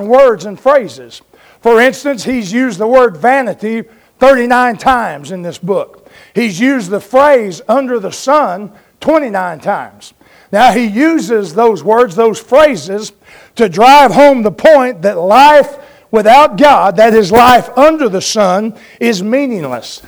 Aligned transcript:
certain 0.00 0.08
words 0.08 0.46
and 0.46 0.58
phrases. 0.58 1.22
For 1.60 1.80
instance, 1.80 2.24
he's 2.24 2.52
used 2.52 2.78
the 2.78 2.86
word 2.86 3.16
vanity 3.16 3.84
39 4.18 4.78
times 4.78 5.30
in 5.30 5.42
this 5.42 5.58
book. 5.58 6.08
He's 6.34 6.58
used 6.58 6.90
the 6.90 7.00
phrase 7.00 7.60
under 7.68 7.98
the 7.98 8.12
sun 8.12 8.72
29 9.00 9.60
times. 9.60 10.14
Now, 10.52 10.72
he 10.72 10.86
uses 10.86 11.54
those 11.54 11.84
words, 11.84 12.16
those 12.16 12.40
phrases, 12.40 13.12
to 13.56 13.68
drive 13.68 14.12
home 14.12 14.42
the 14.42 14.50
point 14.50 15.02
that 15.02 15.18
life 15.18 15.78
without 16.10 16.56
God, 16.56 16.96
that 16.96 17.14
is, 17.14 17.30
life 17.30 17.68
under 17.76 18.08
the 18.08 18.20
sun, 18.20 18.76
is 19.00 19.22
meaningless. 19.22 20.02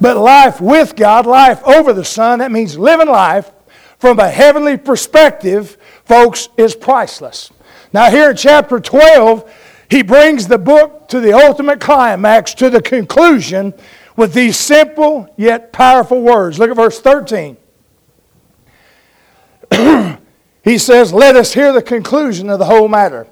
But 0.00 0.16
life 0.16 0.60
with 0.60 0.96
God, 0.96 1.26
life 1.26 1.62
over 1.64 1.92
the 1.92 2.04
sun, 2.04 2.38
that 2.38 2.52
means 2.52 2.78
living 2.78 3.08
life 3.08 3.50
from 3.98 4.18
a 4.18 4.30
heavenly 4.30 4.76
perspective, 4.76 5.76
folks, 6.04 6.48
is 6.56 6.74
priceless. 6.74 7.50
Now, 7.92 8.10
here 8.10 8.30
in 8.30 8.36
chapter 8.36 8.80
12, 8.80 9.52
he 9.90 10.02
brings 10.02 10.48
the 10.48 10.58
book 10.58 11.08
to 11.08 11.20
the 11.20 11.34
ultimate 11.34 11.80
climax, 11.80 12.54
to 12.54 12.70
the 12.70 12.80
conclusion, 12.80 13.74
with 14.16 14.32
these 14.32 14.56
simple 14.56 15.32
yet 15.36 15.72
powerful 15.72 16.22
words. 16.22 16.58
Look 16.58 16.70
at 16.70 16.76
verse 16.76 17.00
13. 17.00 17.56
he 20.64 20.78
says, 20.78 21.12
Let 21.12 21.36
us 21.36 21.52
hear 21.52 21.72
the 21.72 21.82
conclusion 21.82 22.48
of 22.48 22.58
the 22.58 22.64
whole 22.64 22.88
matter. 22.88 23.26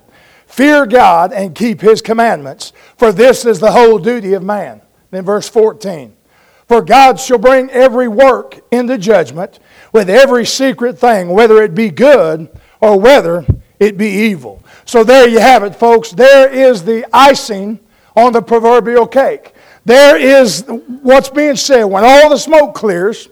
Fear 0.46 0.86
God 0.86 1.32
and 1.32 1.54
keep 1.54 1.80
his 1.80 2.02
commandments, 2.02 2.72
for 2.98 3.12
this 3.12 3.46
is 3.46 3.60
the 3.60 3.72
whole 3.72 3.98
duty 3.98 4.34
of 4.34 4.42
man. 4.42 4.82
Then 5.10 5.24
verse 5.24 5.48
14. 5.48 6.14
For 6.66 6.82
God 6.82 7.18
shall 7.18 7.38
bring 7.38 7.70
every 7.70 8.08
work 8.08 8.60
into 8.70 8.98
judgment 8.98 9.58
with 9.92 10.10
every 10.10 10.44
secret 10.44 10.98
thing, 10.98 11.30
whether 11.30 11.62
it 11.62 11.74
be 11.74 11.90
good 11.90 12.48
or 12.80 12.98
whether 12.98 13.46
it 13.80 13.96
be 13.96 14.08
evil. 14.08 14.62
So 14.84 15.02
there 15.02 15.26
you 15.26 15.40
have 15.40 15.64
it, 15.64 15.74
folks. 15.74 16.10
There 16.10 16.52
is 16.52 16.84
the 16.84 17.06
icing 17.12 17.80
on 18.14 18.32
the 18.32 18.42
proverbial 18.42 19.06
cake. 19.06 19.54
There 19.86 20.18
is 20.18 20.64
what's 21.02 21.30
being 21.30 21.56
said. 21.56 21.84
When 21.84 22.04
all 22.04 22.28
the 22.28 22.36
smoke 22.36 22.74
clears, 22.74 23.28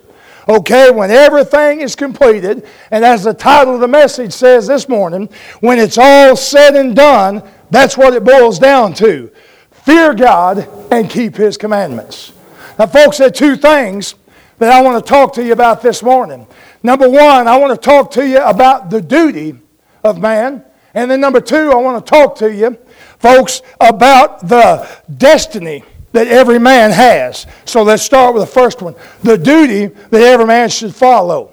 okay, 0.49 0.91
when 0.91 1.11
everything 1.11 1.83
is 1.83 1.95
completed, 1.95 2.67
and 2.91 3.05
as 3.05 3.25
the 3.25 3.35
title 3.35 3.75
of 3.75 3.81
the 3.81 3.89
message 3.89 4.33
says 4.33 4.67
this 4.67 4.89
morning, 4.89 5.29
when 5.61 5.79
it's 5.79 5.99
all 5.99 6.35
said 6.35 6.75
and 6.75 6.97
done, 6.97 7.43
that's 7.71 7.99
what 7.99 8.15
it 8.15 8.25
boils 8.25 8.59
down 8.59 8.95
to. 8.95 9.31
Fear 9.71 10.15
God 10.15 10.69
and 10.91 11.11
keep 11.11 11.37
His 11.37 11.59
commandments. 11.59 12.33
Now, 12.79 12.87
folks, 12.87 13.19
there 13.19 13.29
are 13.29 13.31
two 13.31 13.57
things 13.57 14.15
that 14.59 14.73
I 14.73 14.81
want 14.81 15.05
to 15.05 15.09
talk 15.09 15.35
to 15.35 15.45
you 15.45 15.53
about 15.53 15.83
this 15.83 16.03
morning. 16.03 16.47
Number 16.83 17.09
one, 17.09 17.47
I 17.47 17.59
want 17.59 17.81
to 17.81 17.85
talk 17.85 18.11
to 18.13 18.27
you 18.27 18.41
about 18.41 18.89
the 18.89 19.03
duty 19.03 19.59
of 20.05 20.19
man. 20.21 20.65
And 20.95 21.11
then 21.11 21.21
number 21.21 21.41
two, 21.41 21.71
I 21.71 21.77
want 21.77 22.05
to 22.05 22.11
talk 22.11 22.37
to 22.37 22.53
you, 22.53 22.79
folks, 23.19 23.63
about 23.81 24.49
the 24.49 24.89
destiny 25.17 25.85
that 26.13 26.27
every 26.27 26.59
man 26.59 26.91
has. 26.91 27.47
So 27.65 27.83
let's 27.83 28.03
start 28.03 28.35
with 28.35 28.43
the 28.43 28.47
first 28.53 28.83
one 28.83 28.95
the 29.23 29.37
duty 29.37 29.87
that 29.87 30.23
every 30.23 30.47
man 30.47 30.69
should 30.69 30.95
follow. 30.95 31.53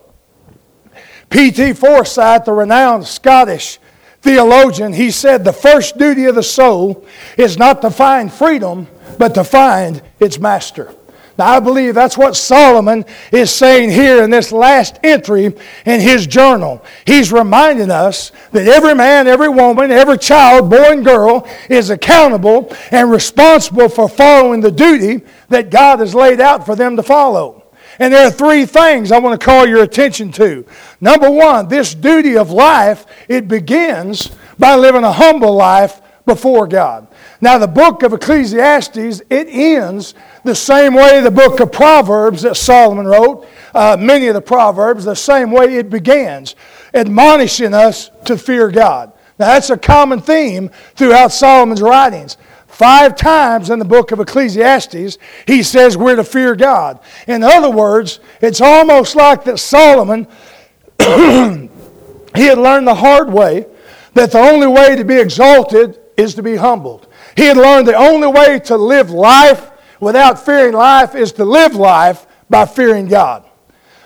P.T. 1.30 1.73
Forsyth, 1.73 2.46
the 2.46 2.54
renowned 2.54 3.06
Scottish 3.06 3.80
theologian, 4.22 4.94
he 4.94 5.12
said 5.12 5.44
the 5.44 5.54
first 5.54 5.98
duty 5.98 6.26
of 6.26 6.36
the 6.36 6.44
soul 6.44 7.06
is 7.38 7.58
not 7.58 7.82
to 7.82 7.92
find 7.92 8.32
freedom, 8.32 8.88
but 9.18 9.36
to 9.36 9.44
find 9.44 10.02
its 10.20 10.40
master. 10.40 10.94
Now, 11.38 11.47
I 11.47 11.59
believe 11.59 11.95
that's 11.95 12.17
what 12.17 12.36
Solomon 12.36 13.03
is 13.31 13.52
saying 13.52 13.91
here 13.91 14.23
in 14.23 14.30
this 14.30 14.53
last 14.53 15.00
entry 15.03 15.53
in 15.86 16.00
his 16.00 16.25
journal. 16.25 16.83
He's 17.05 17.31
reminding 17.31 17.92
us 17.92 18.31
that 18.52 18.67
every 18.67 18.95
man, 18.95 19.27
every 19.27 19.50
woman, 19.50 19.92
every 19.92 20.17
child, 20.17 20.69
boy 20.69 20.94
and 20.94 21.03
girl 21.03 21.47
is 21.69 21.89
accountable 21.89 22.73
and 22.92 23.11
responsible 23.11 23.89
for 23.89 24.08
following 24.08 24.61
the 24.61 24.72
duty 24.72 25.25
that 25.50 25.69
God 25.69 26.00
has 26.00 26.16
laid 26.16 26.39
out 26.39 26.66
for 26.66 26.75
them 26.75 26.95
to 26.95 27.03
follow. 27.03 27.64
And 27.99 28.14
there 28.14 28.27
are 28.27 28.31
three 28.31 28.66
things 28.66 29.11
I 29.11 29.20
want 29.20 29.39
to 29.39 29.45
call 29.45 29.67
your 29.67 29.83
attention 29.83 30.31
to. 30.33 30.65
Number 30.99 31.30
one, 31.30 31.67
this 31.67 31.93
duty 31.93 32.37
of 32.37 32.52
life, 32.52 33.05
it 33.27 33.48
begins 33.48 34.31
by 34.58 34.76
living 34.76 35.04
a 35.04 35.11
humble 35.11 35.54
life 35.54 36.02
before 36.26 36.67
God. 36.67 37.08
Now, 37.45 37.60
the 37.60 37.67
book 37.67 38.02
of 38.02 38.11
Ecclesiastes, 38.11 39.22
it 39.30 39.48
ends 39.48 40.16
the 40.44 40.56
same 40.56 40.95
way 40.95 41.22
the 41.22 41.30
book 41.30 41.60
of 41.60 41.72
Proverbs 41.72 42.42
that 42.42 42.58
Solomon 42.58 43.06
wrote, 43.06 43.48
uh, 43.76 43.95
many 44.00 44.26
of 44.26 44.33
the 44.33 44.42
Proverbs, 44.42 45.06
the 45.06 45.14
same 45.14 45.52
way 45.52 45.76
it 45.76 45.92
begins, 45.92 46.55
admonishing 46.95 47.76
us 47.76 48.10
to 48.26 48.36
fear 48.36 48.72
God. 48.72 49.14
Now, 49.38 49.45
that's 49.45 49.70
a 49.70 49.78
common 49.78 50.22
theme 50.22 50.72
throughout 50.95 51.32
Solomon's 51.32 51.84
writings. 51.84 52.38
Five 52.66 53.16
times 53.16 53.70
in 53.70 53.78
the 53.78 53.86
book 53.86 54.11
of 54.11 54.20
Ecclesiastes, 54.20 55.20
he 55.45 55.61
says 55.61 55.95
we're 55.95 56.16
to 56.16 56.23
fear 56.23 56.55
God. 56.55 57.00
In 57.28 57.44
other 57.44 57.70
words, 57.70 58.22
it's 58.42 58.60
almost 58.60 59.16
like 59.16 59.44
that 59.44 59.60
Solomon, 59.60 60.28
he 61.00 62.48
had 62.48 62.58
learned 62.58 62.88
the 62.88 62.95
hard 62.95 63.32
way 63.32 63.67
that 64.16 64.32
the 64.32 64.39
only 64.39 64.66
way 64.66 64.95
to 64.95 65.05
be 65.05 65.20
exalted 65.20 66.00
is 66.17 66.34
to 66.34 66.42
be 66.42 66.55
humbled. 66.55 67.08
He 67.36 67.44
had 67.44 67.58
learned 67.58 67.88
the 67.88 67.96
only 67.96 68.28
way 68.28 68.60
to 68.62 68.78
live 68.78 69.10
life 69.10 69.72
without 70.00 70.44
fearing 70.44 70.73
life 70.73 71.16
is 71.16 71.32
to 71.34 71.46
live 71.46 71.76
life 71.76 72.26
by 72.50 72.66
fearing 72.66 73.08
God. 73.08 73.44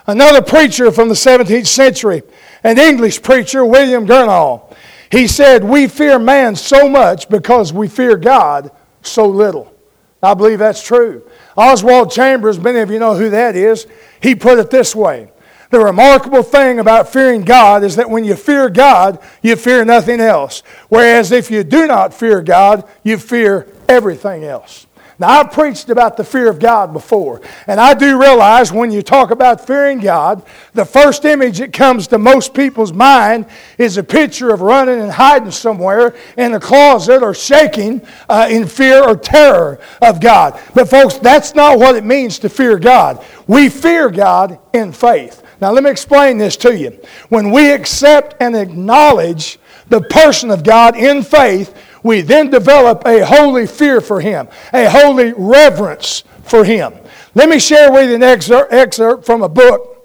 Another 0.07 0.41
preacher 0.41 0.91
from 0.91 1.09
the 1.09 1.15
17th 1.15 1.67
century, 1.67 2.23
an 2.63 2.79
English 2.79 3.21
preacher, 3.21 3.63
William 3.63 4.07
Gurnall, 4.07 4.75
he 5.11 5.27
said, 5.27 5.63
We 5.63 5.87
fear 5.87 6.17
man 6.17 6.55
so 6.55 6.89
much 6.89 7.29
because 7.29 7.71
we 7.71 7.87
fear 7.87 8.17
God 8.17 8.71
so 9.01 9.27
little. 9.27 9.73
I 10.21 10.33
believe 10.33 10.59
that's 10.59 10.83
true. 10.83 11.23
Oswald 11.55 12.11
Chambers, 12.11 12.59
many 12.59 12.79
of 12.79 12.91
you 12.91 12.99
know 12.99 13.15
who 13.15 13.29
that 13.29 13.55
is, 13.55 13.87
he 14.21 14.35
put 14.35 14.59
it 14.59 14.69
this 14.69 14.95
way 14.95 15.31
the 15.69 15.79
remarkable 15.79 16.43
thing 16.43 16.79
about 16.79 17.09
fearing 17.09 17.41
God 17.41 17.83
is 17.83 17.95
that 17.97 18.09
when 18.09 18.23
you 18.23 18.35
fear 18.35 18.69
God, 18.69 19.19
you 19.41 19.55
fear 19.55 19.85
nothing 19.85 20.19
else. 20.19 20.63
Whereas 20.89 21.31
if 21.31 21.51
you 21.51 21.63
do 21.63 21.85
not 21.85 22.13
fear 22.13 22.41
God, 22.41 22.87
you 23.03 23.17
fear 23.17 23.67
everything 23.87 24.43
else. 24.43 24.87
Now, 25.19 25.41
I've 25.41 25.51
preached 25.51 25.89
about 25.89 26.15
the 26.15 26.23
fear 26.23 26.49
of 26.49 26.59
God 26.59 26.93
before, 26.93 27.41
and 27.67 27.77
I 27.77 27.93
do 27.93 28.17
realize 28.17 28.71
when 28.71 28.89
you 28.89 29.01
talk 29.01 29.31
about 29.31 29.67
fearing 29.67 29.99
God, 29.99 30.43
the 30.73 30.85
first 30.85 31.25
image 31.25 31.57
that 31.57 31.73
comes 31.73 32.07
to 32.07 32.17
most 32.17 32.53
people's 32.53 32.93
mind 32.93 33.45
is 33.77 33.97
a 33.97 34.03
picture 34.03 34.53
of 34.53 34.61
running 34.61 35.01
and 35.01 35.11
hiding 35.11 35.51
somewhere 35.51 36.15
in 36.37 36.53
a 36.53 36.59
closet 36.59 37.21
or 37.21 37.33
shaking 37.33 38.01
uh, 38.29 38.47
in 38.49 38.65
fear 38.65 39.03
or 39.03 39.17
terror 39.17 39.81
of 40.01 40.21
God. 40.21 40.57
But, 40.73 40.89
folks, 40.89 41.15
that's 41.15 41.53
not 41.53 41.77
what 41.79 41.97
it 41.97 42.05
means 42.05 42.39
to 42.39 42.49
fear 42.49 42.79
God. 42.79 43.23
We 43.45 43.67
fear 43.67 44.09
God 44.09 44.57
in 44.71 44.93
faith. 44.93 45.43
Now, 45.61 45.71
let 45.71 45.83
me 45.83 45.89
explain 45.89 46.37
this 46.37 46.55
to 46.57 46.77
you. 46.77 46.99
When 47.29 47.51
we 47.51 47.71
accept 47.71 48.35
and 48.41 48.55
acknowledge 48.55 49.59
the 49.89 50.01
person 50.01 50.51
of 50.51 50.63
God 50.63 50.95
in 50.95 51.21
faith, 51.23 51.75
we 52.03 52.21
then 52.21 52.49
develop 52.49 53.05
a 53.05 53.25
holy 53.25 53.67
fear 53.67 53.99
for 53.99 54.21
Him, 54.21 54.47
a 54.73 54.89
holy 54.89 55.33
reverence 55.33 56.23
for 56.43 56.63
Him. 56.63 56.93
Let 57.35 57.49
me 57.49 57.59
share 57.59 57.91
with 57.91 58.09
you 58.09 58.15
an 58.15 58.23
excerpt, 58.23 58.71
excerpt 58.71 59.25
from 59.25 59.41
a 59.41 59.49
book 59.49 59.99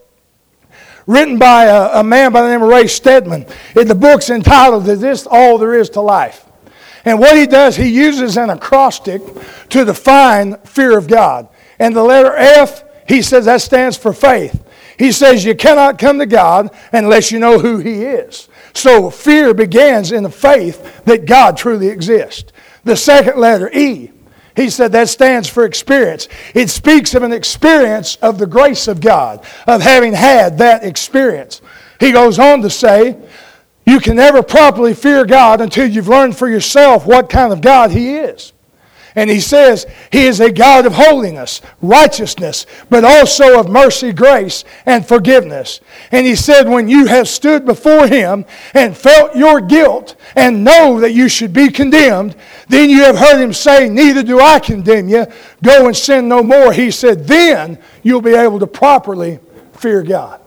written 1.06 1.38
by 1.38 1.64
a, 1.64 2.00
a, 2.00 2.04
man 2.04 2.32
by 2.32 2.43
the 2.43 2.48
name 2.48 2.62
of 2.62 2.69
Ray 2.69 2.87
Stedman. 2.87 3.47
And 3.76 3.88
the 3.88 3.94
book's 3.94 4.31
entitled, 4.31 4.88
Is 4.88 5.00
This 5.00 5.26
All 5.26 5.59
There 5.59 5.75
Is 5.75 5.91
to 5.91 6.00
Life? 6.00 6.44
And 7.04 7.19
what 7.19 7.37
he 7.37 7.47
does, 7.47 7.76
he 7.76 7.88
uses 7.88 8.37
an 8.37 8.50
acrostic 8.50 9.22
to 9.70 9.84
define 9.84 10.56
fear 10.60 10.97
of 10.97 11.06
God. 11.06 11.48
And 11.78 11.94
the 11.94 12.03
letter 12.03 12.34
F, 12.34 12.84
he 13.06 13.22
says 13.22 13.44
that 13.44 13.60
stands 13.60 13.97
for 13.97 14.12
faith. 14.12 14.65
He 14.98 15.12
says 15.12 15.44
you 15.44 15.54
cannot 15.54 15.98
come 15.98 16.19
to 16.19 16.26
God 16.26 16.70
unless 16.92 17.32
you 17.32 17.38
know 17.38 17.59
who 17.59 17.78
He 17.78 18.04
is. 18.04 18.48
So 18.75 19.10
fear 19.10 19.54
begins 19.54 20.12
in 20.12 20.22
the 20.22 20.31
faith 20.31 21.04
that 21.04 21.26
God 21.26 21.56
truly 21.56 21.88
exists. 21.88 22.53
The 22.84 22.96
second 22.96 23.40
letter, 23.40 23.70
E, 23.73 24.11
he 24.56 24.70
said 24.70 24.93
that 24.93 25.08
stands 25.08 25.49
for 25.49 25.64
experience. 25.64 26.29
It 26.55 26.70
speaks 26.70 27.14
of 27.14 27.25
an 27.25 27.32
experience 27.32 28.17
of 28.17 28.38
the 28.38 28.46
grace 28.46 28.87
of 28.87 29.00
God, 29.00 29.44
of 29.67 29.81
having 29.81 30.12
had 30.12 30.58
that 30.58 30.84
experience. 30.84 31.61
He 31.99 32.12
goes 32.12 32.38
on 32.38 32.62
to 32.62 32.70
say, 32.70 33.17
you 33.87 34.00
can 34.00 34.17
never 34.17 34.43
properly 34.43 34.94
fear 34.94 35.26
God 35.26 35.61
until 35.61 35.87
you've 35.87 36.08
learned 36.08 36.37
for 36.37 36.49
yourself 36.49 37.05
what 37.05 37.29
kind 37.29 37.52
of 37.52 37.61
God 37.61 37.90
He 37.90 38.17
is. 38.17 38.54
And 39.16 39.31
he 39.31 39.38
says 39.38 39.87
he 40.11 40.26
is 40.26 40.40
a 40.40 40.50
God 40.50 40.87
of 40.87 40.94
holiness, 40.94 41.61
righteousness, 41.81 42.66
but 42.90 43.05
also 43.05 43.61
of 43.61 43.69
mercy, 43.69 44.12
grace, 44.12 44.64
and 44.87 45.06
forgiveness. 45.06 45.81
And 46.11 46.26
he 46.26 46.34
said, 46.34 46.69
when 46.69 46.88
you 46.88 47.06
have 47.06 47.28
stood 47.28 47.64
before 47.64 48.08
him 48.08 48.44
and 48.75 48.96
felt 48.96 49.37
your 49.37 49.61
guilt 49.61 50.16
and 50.34 50.64
know 50.64 50.99
that 50.99 51.12
you 51.12 51.28
should 51.28 51.52
be 51.52 51.70
condemned, 51.70 52.34
then 52.69 52.90
you 52.90 53.05
have 53.05 53.16
heard 53.16 53.40
him 53.40 53.52
say, 53.52 53.88
Neither 53.88 54.25
do 54.25 54.40
I 54.40 54.58
condemn 54.58 55.08
you. 55.08 55.26
Go 55.62 55.87
and 55.87 55.96
sin 55.96 56.28
no 56.28 56.43
more. 56.43 56.72
He 56.72 56.90
said, 56.90 57.26
then 57.26 57.78
you'll 58.02 58.20
be 58.20 58.34
able 58.34 58.58
to 58.58 58.67
properly 58.67 59.38
fear 59.75 60.02
God. 60.02 60.40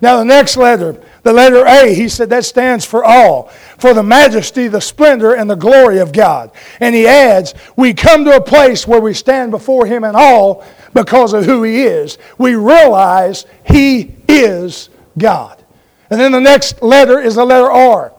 Now, 0.00 0.18
the 0.18 0.24
next 0.24 0.56
letter, 0.56 1.00
The 1.22 1.32
letter 1.32 1.66
A, 1.66 1.94
he 1.94 2.08
said 2.08 2.30
that 2.30 2.44
stands 2.44 2.84
for 2.84 3.04
all, 3.04 3.48
for 3.78 3.92
the 3.92 4.02
majesty, 4.02 4.68
the 4.68 4.80
splendor, 4.80 5.34
and 5.34 5.50
the 5.50 5.56
glory 5.56 5.98
of 5.98 6.12
God. 6.12 6.52
And 6.80 6.94
he 6.94 7.06
adds, 7.06 7.54
we 7.76 7.92
come 7.92 8.24
to 8.24 8.36
a 8.36 8.40
place 8.40 8.86
where 8.86 9.00
we 9.00 9.14
stand 9.14 9.50
before 9.50 9.86
him 9.86 10.04
in 10.04 10.14
awe 10.14 10.64
because 10.94 11.32
of 11.32 11.44
who 11.44 11.62
he 11.64 11.82
is. 11.82 12.18
We 12.38 12.54
realize 12.54 13.46
he 13.64 14.14
is 14.28 14.90
God. 15.18 15.62
And 16.10 16.20
then 16.20 16.32
the 16.32 16.40
next 16.40 16.82
letter 16.82 17.20
is 17.20 17.34
the 17.34 17.44
letter 17.44 17.70
R. 17.70 18.12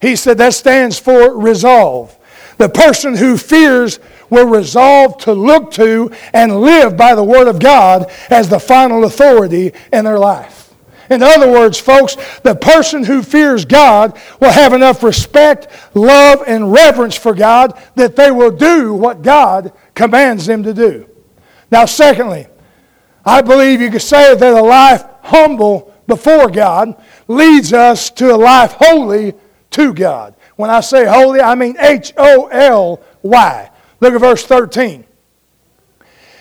He 0.00 0.16
said 0.16 0.38
that 0.38 0.54
stands 0.54 0.98
for 0.98 1.36
resolve. 1.36 2.16
The 2.58 2.68
person 2.68 3.16
who 3.16 3.36
fears 3.36 3.98
will 4.30 4.46
resolve 4.46 5.18
to 5.18 5.32
look 5.32 5.72
to 5.72 6.12
and 6.32 6.60
live 6.60 6.96
by 6.96 7.14
the 7.14 7.24
Word 7.24 7.48
of 7.48 7.58
God 7.58 8.10
as 8.30 8.48
the 8.48 8.60
final 8.60 9.04
authority 9.04 9.72
in 9.92 10.04
their 10.04 10.18
life. 10.18 10.63
In 11.10 11.22
other 11.22 11.50
words, 11.50 11.78
folks, 11.78 12.16
the 12.40 12.54
person 12.54 13.04
who 13.04 13.22
fears 13.22 13.64
God 13.64 14.18
will 14.40 14.50
have 14.50 14.72
enough 14.72 15.02
respect, 15.02 15.68
love, 15.94 16.42
and 16.46 16.72
reverence 16.72 17.14
for 17.14 17.34
God 17.34 17.80
that 17.94 18.16
they 18.16 18.30
will 18.30 18.50
do 18.50 18.94
what 18.94 19.22
God 19.22 19.72
commands 19.94 20.46
them 20.46 20.62
to 20.62 20.72
do. 20.72 21.08
Now, 21.70 21.84
secondly, 21.84 22.46
I 23.24 23.42
believe 23.42 23.80
you 23.80 23.90
could 23.90 24.02
say 24.02 24.34
that 24.34 24.54
a 24.54 24.62
life 24.62 25.04
humble 25.22 25.94
before 26.06 26.50
God 26.50 27.00
leads 27.28 27.72
us 27.72 28.10
to 28.10 28.34
a 28.34 28.36
life 28.36 28.72
holy 28.72 29.34
to 29.70 29.94
God. 29.94 30.34
When 30.56 30.70
I 30.70 30.80
say 30.80 31.06
holy, 31.06 31.40
I 31.40 31.54
mean 31.54 31.76
H 31.78 32.12
O 32.16 32.46
L 32.46 33.00
Y. 33.22 33.70
Look 34.00 34.14
at 34.14 34.20
verse 34.20 34.44
13. 34.44 35.04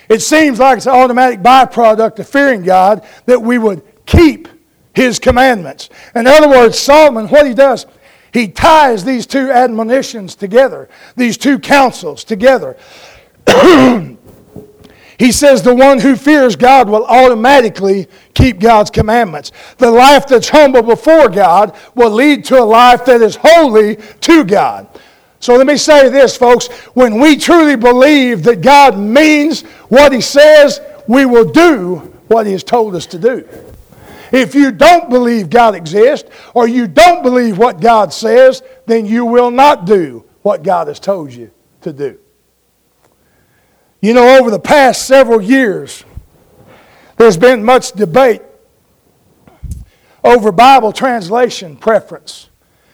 It 0.10 0.22
seems 0.22 0.60
like 0.60 0.78
it's 0.78 0.86
an 0.86 0.94
automatic 0.94 1.40
byproduct 1.40 2.20
of 2.20 2.28
fearing 2.28 2.64
God 2.64 3.06
that 3.26 3.42
we 3.42 3.58
would 3.58 3.82
keep 4.06 4.43
his 4.94 5.20
commandments. 5.20 5.90
In 6.16 6.28
other 6.28 6.50
words, 6.50 6.78
Solomon, 6.78 7.28
what 7.28 7.48
he 7.48 7.54
does, 7.54 7.86
he 8.34 8.48
ties 8.48 9.04
these 9.04 9.28
two 9.28 9.52
admonitions 9.52 10.36
together, 10.36 10.90
these 11.16 11.38
two 11.38 11.60
counsels 11.60 12.24
together. 12.24 12.76
he 15.20 15.32
says 15.32 15.62
the 15.62 15.76
one 15.76 16.00
who 16.00 16.16
fears 16.16 16.56
God 16.56 16.90
will 16.90 17.06
automatically 17.06 18.08
keep 18.34 18.60
God's 18.60 18.90
commandments. 18.90 19.52
The 19.78 19.92
life 19.92 20.28
that's 20.28 20.50
humble 20.50 20.82
before 20.82 21.30
God 21.30 21.76
will 21.94 22.10
lead 22.10 22.46
to 22.46 22.60
a 22.60 22.66
life 22.66 23.06
that 23.06 23.22
is 23.22 23.38
holy 23.40 23.98
to 24.22 24.44
God. 24.44 24.88
So 25.40 25.56
let 25.56 25.68
me 25.68 25.78
say 25.78 26.10
this, 26.10 26.38
folks. 26.38 26.68
When 26.96 27.20
we 27.20 27.36
truly 27.36 27.76
believe 27.76 28.44
that 28.44 28.62
God 28.62 28.98
means 28.98 29.62
what 29.90 30.14
He 30.14 30.22
says, 30.22 30.80
we 31.08 31.26
will 31.26 31.52
do 31.52 31.98
what 32.30 32.46
He 32.46 32.54
has 32.54 32.64
told 32.64 32.96
us 32.96 33.06
to 33.08 33.20
do. 33.20 33.48
If 34.34 34.56
you 34.56 34.72
don't 34.72 35.12
believe 35.12 35.52
God 35.52 35.76
exists 35.76 36.28
or 36.56 36.68
you 36.68 36.88
don't 36.88 37.22
believe 37.22 37.60
what 37.60 37.80
God 37.80 38.12
says, 38.12 38.64
then 38.88 39.06
you 39.06 39.26
will 39.26 39.52
not 39.52 39.86
do 39.86 40.26
what 40.42 40.64
God 40.64 40.88
has 40.88 41.00
told 41.00 41.32
you 41.32 41.52
to 41.82 41.94
do. 41.94 42.20
You 44.02 44.16
know, 44.16 44.40
over 44.40 44.50
the 44.50 44.60
past 44.60 45.06
several 45.06 45.40
years, 45.40 46.04
there's 47.18 47.38
been 47.38 47.64
much 47.64 47.92
debate 47.92 48.42
over 50.24 50.52
Bible 50.52 50.92
translation 50.92 51.78
preference. 51.78 52.50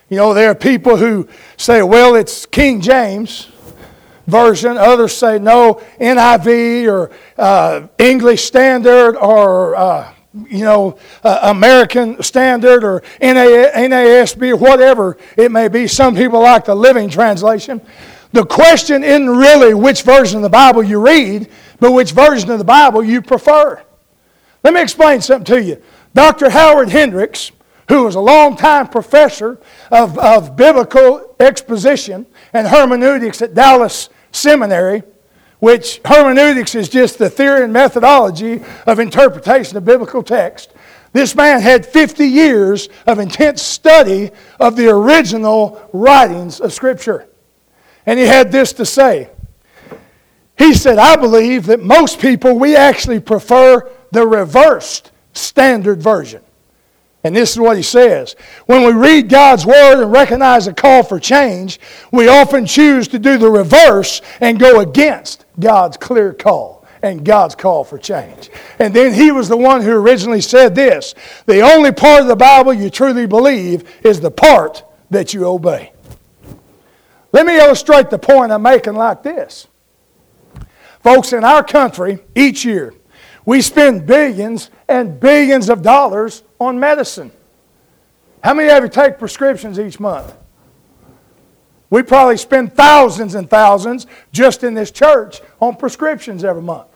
You 0.09 0.17
know, 0.17 0.33
there 0.33 0.51
are 0.51 0.55
people 0.55 0.97
who 0.97 1.29
say, 1.55 1.81
well, 1.83 2.15
it's 2.15 2.45
King 2.45 2.81
James 2.81 3.47
version. 4.27 4.77
Others 4.77 5.15
say, 5.15 5.39
no, 5.39 5.81
NIV 6.01 6.91
or 6.91 7.11
uh, 7.37 7.87
English 7.97 8.43
Standard 8.43 9.15
or 9.15 9.75
uh, 9.77 10.13
you 10.33 10.63
know, 10.63 10.99
uh, 11.23 11.39
American 11.43 12.21
Standard 12.21 12.83
or 12.83 13.01
NASB 13.21 14.51
or 14.51 14.57
whatever 14.57 15.17
it 15.35 15.51
may 15.51 15.67
be. 15.67 15.87
Some 15.87 16.15
people 16.15 16.41
like 16.41 16.65
the 16.65 16.75
Living 16.75 17.09
Translation. 17.09 17.81
The 18.31 18.45
question 18.45 19.03
isn't 19.03 19.29
really 19.29 19.73
which 19.73 20.03
version 20.03 20.37
of 20.37 20.43
the 20.43 20.49
Bible 20.49 20.83
you 20.83 21.03
read, 21.03 21.49
but 21.79 21.93
which 21.93 22.11
version 22.11 22.51
of 22.51 22.59
the 22.59 22.65
Bible 22.65 23.03
you 23.03 23.21
prefer. 23.21 23.81
Let 24.63 24.73
me 24.73 24.81
explain 24.81 25.21
something 25.21 25.45
to 25.55 25.63
you. 25.63 25.81
Dr. 26.13 26.49
Howard 26.49 26.89
Hendricks, 26.89 27.51
who 27.87 28.03
was 28.03 28.13
a 28.15 28.19
long-time 28.19 28.87
professor 28.89 29.59
of, 29.91 30.17
of 30.19 30.55
biblical 30.55 31.35
exposition 31.39 32.27
and 32.53 32.67
hermeneutics 32.67 33.41
at 33.41 33.55
Dallas 33.55 34.09
Seminary, 34.31 35.01
which 35.59 35.99
hermeneutics 36.05 36.75
is 36.75 36.89
just 36.89 37.17
the 37.17 37.29
theory 37.29 37.63
and 37.63 37.73
methodology 37.73 38.61
of 38.87 38.99
interpretation 38.99 39.77
of 39.77 39.85
biblical 39.85 40.23
text. 40.23 40.73
This 41.11 41.35
man 41.35 41.61
had 41.61 41.85
50 41.85 42.25
years 42.25 42.87
of 43.07 43.19
intense 43.19 43.61
study 43.61 44.31
of 44.59 44.75
the 44.75 44.89
original 44.89 45.89
writings 45.91 46.59
of 46.59 46.71
Scripture. 46.71 47.27
And 48.05 48.19
he 48.19 48.25
had 48.25 48.51
this 48.51 48.73
to 48.73 48.85
say. 48.85 49.29
He 50.57 50.73
said, 50.73 50.97
I 50.97 51.15
believe 51.15 51.65
that 51.67 51.81
most 51.81 52.19
people, 52.19 52.57
we 52.57 52.75
actually 52.75 53.19
prefer 53.19 53.89
the 54.11 54.27
reversed 54.27 55.11
standard 55.33 56.01
version. 56.01 56.41
And 57.23 57.35
this 57.35 57.51
is 57.51 57.59
what 57.59 57.75
he 57.75 57.83
says. 57.83 58.35
When 58.65 58.83
we 58.83 58.93
read 58.93 59.27
God's 59.27 59.65
word 59.65 60.01
and 60.01 60.11
recognize 60.11 60.67
a 60.67 60.73
call 60.73 61.03
for 61.03 61.19
change, 61.19 61.79
we 62.11 62.29
often 62.29 62.65
choose 62.65 63.07
to 63.09 63.19
do 63.19 63.37
the 63.37 63.49
reverse 63.49 64.21
and 64.39 64.59
go 64.59 64.79
against 64.79 65.45
God's 65.59 65.97
clear 65.97 66.33
call 66.33 66.85
and 67.01 67.25
God's 67.25 67.55
call 67.55 67.83
for 67.83 67.97
change. 67.97 68.49
And 68.79 68.93
then 68.93 69.13
he 69.13 69.31
was 69.31 69.49
the 69.49 69.57
one 69.57 69.81
who 69.81 69.91
originally 69.91 70.41
said 70.41 70.75
this 70.75 71.13
the 71.45 71.61
only 71.61 71.91
part 71.91 72.21
of 72.21 72.27
the 72.27 72.35
Bible 72.35 72.73
you 72.73 72.89
truly 72.89 73.25
believe 73.25 73.89
is 74.05 74.21
the 74.21 74.31
part 74.31 74.83
that 75.09 75.33
you 75.33 75.45
obey. 75.45 75.91
Let 77.31 77.45
me 77.45 77.57
illustrate 77.57 78.09
the 78.09 78.19
point 78.19 78.51
I'm 78.51 78.61
making 78.61 78.95
like 78.95 79.23
this. 79.23 79.67
Folks, 81.03 81.31
in 81.31 81.43
our 81.43 81.63
country, 81.63 82.19
each 82.35 82.65
year, 82.65 82.93
we 83.45 83.61
spend 83.61 84.05
billions 84.05 84.69
and 84.87 85.19
billions 85.19 85.69
of 85.69 85.81
dollars 85.81 86.43
on 86.59 86.79
medicine. 86.79 87.31
How 88.43 88.53
many 88.53 88.69
of 88.69 88.83
you 88.83 88.89
take 88.89 89.17
prescriptions 89.17 89.79
each 89.79 89.99
month? 89.99 90.33
We 91.89 92.03
probably 92.03 92.37
spend 92.37 92.75
thousands 92.75 93.35
and 93.35 93.49
thousands 93.49 94.05
just 94.31 94.63
in 94.63 94.73
this 94.73 94.91
church 94.91 95.41
on 95.59 95.75
prescriptions 95.75 96.43
every 96.43 96.61
month. 96.61 96.87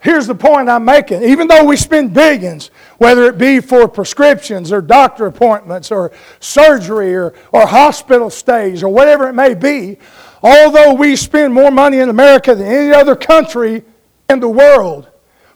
Here's 0.00 0.26
the 0.26 0.34
point 0.34 0.68
I'm 0.68 0.84
making. 0.84 1.22
Even 1.22 1.46
though 1.46 1.64
we 1.64 1.76
spend 1.76 2.12
billions, 2.12 2.72
whether 2.98 3.22
it 3.24 3.38
be 3.38 3.60
for 3.60 3.86
prescriptions 3.86 4.72
or 4.72 4.82
doctor 4.82 5.26
appointments 5.26 5.92
or 5.92 6.10
surgery 6.40 7.14
or, 7.14 7.34
or 7.52 7.66
hospital 7.66 8.28
stays 8.28 8.82
or 8.82 8.88
whatever 8.88 9.28
it 9.28 9.34
may 9.34 9.54
be, 9.54 9.98
although 10.42 10.92
we 10.92 11.14
spend 11.14 11.54
more 11.54 11.70
money 11.70 11.98
in 11.98 12.08
America 12.08 12.54
than 12.54 12.66
any 12.66 12.92
other 12.92 13.14
country 13.14 13.84
in 14.28 14.40
the 14.40 14.48
world, 14.48 15.08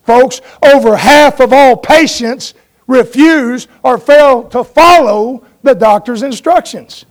folks, 0.04 0.40
over 0.62 0.96
half 0.96 1.40
of 1.40 1.52
all 1.52 1.76
patients 1.76 2.54
refuse 2.86 3.68
or 3.82 3.98
fail 3.98 4.44
to 4.44 4.64
follow 4.64 5.44
the 5.62 5.74
doctor's 5.74 6.22
instructions. 6.22 7.04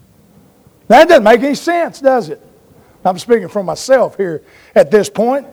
That 0.88 1.08
doesn't 1.08 1.24
make 1.24 1.42
any 1.42 1.56
sense, 1.56 2.00
does 2.00 2.30
it? 2.30 2.42
I'm 3.04 3.20
speaking 3.20 3.48
for 3.48 3.64
myself 3.64 4.18
here 4.18 4.44
at 4.74 4.90
this 4.90 5.10
point. 5.10 5.48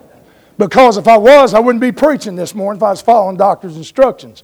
Because 0.57 0.97
if 0.97 1.07
I 1.07 1.17
was, 1.17 1.53
I 1.53 1.59
wouldn't 1.59 1.81
be 1.81 1.91
preaching 1.91 2.35
this 2.35 2.53
morning 2.53 2.79
if 2.79 2.83
I 2.83 2.91
was 2.91 3.01
following 3.01 3.37
doctor's 3.37 3.75
instructions. 3.75 4.43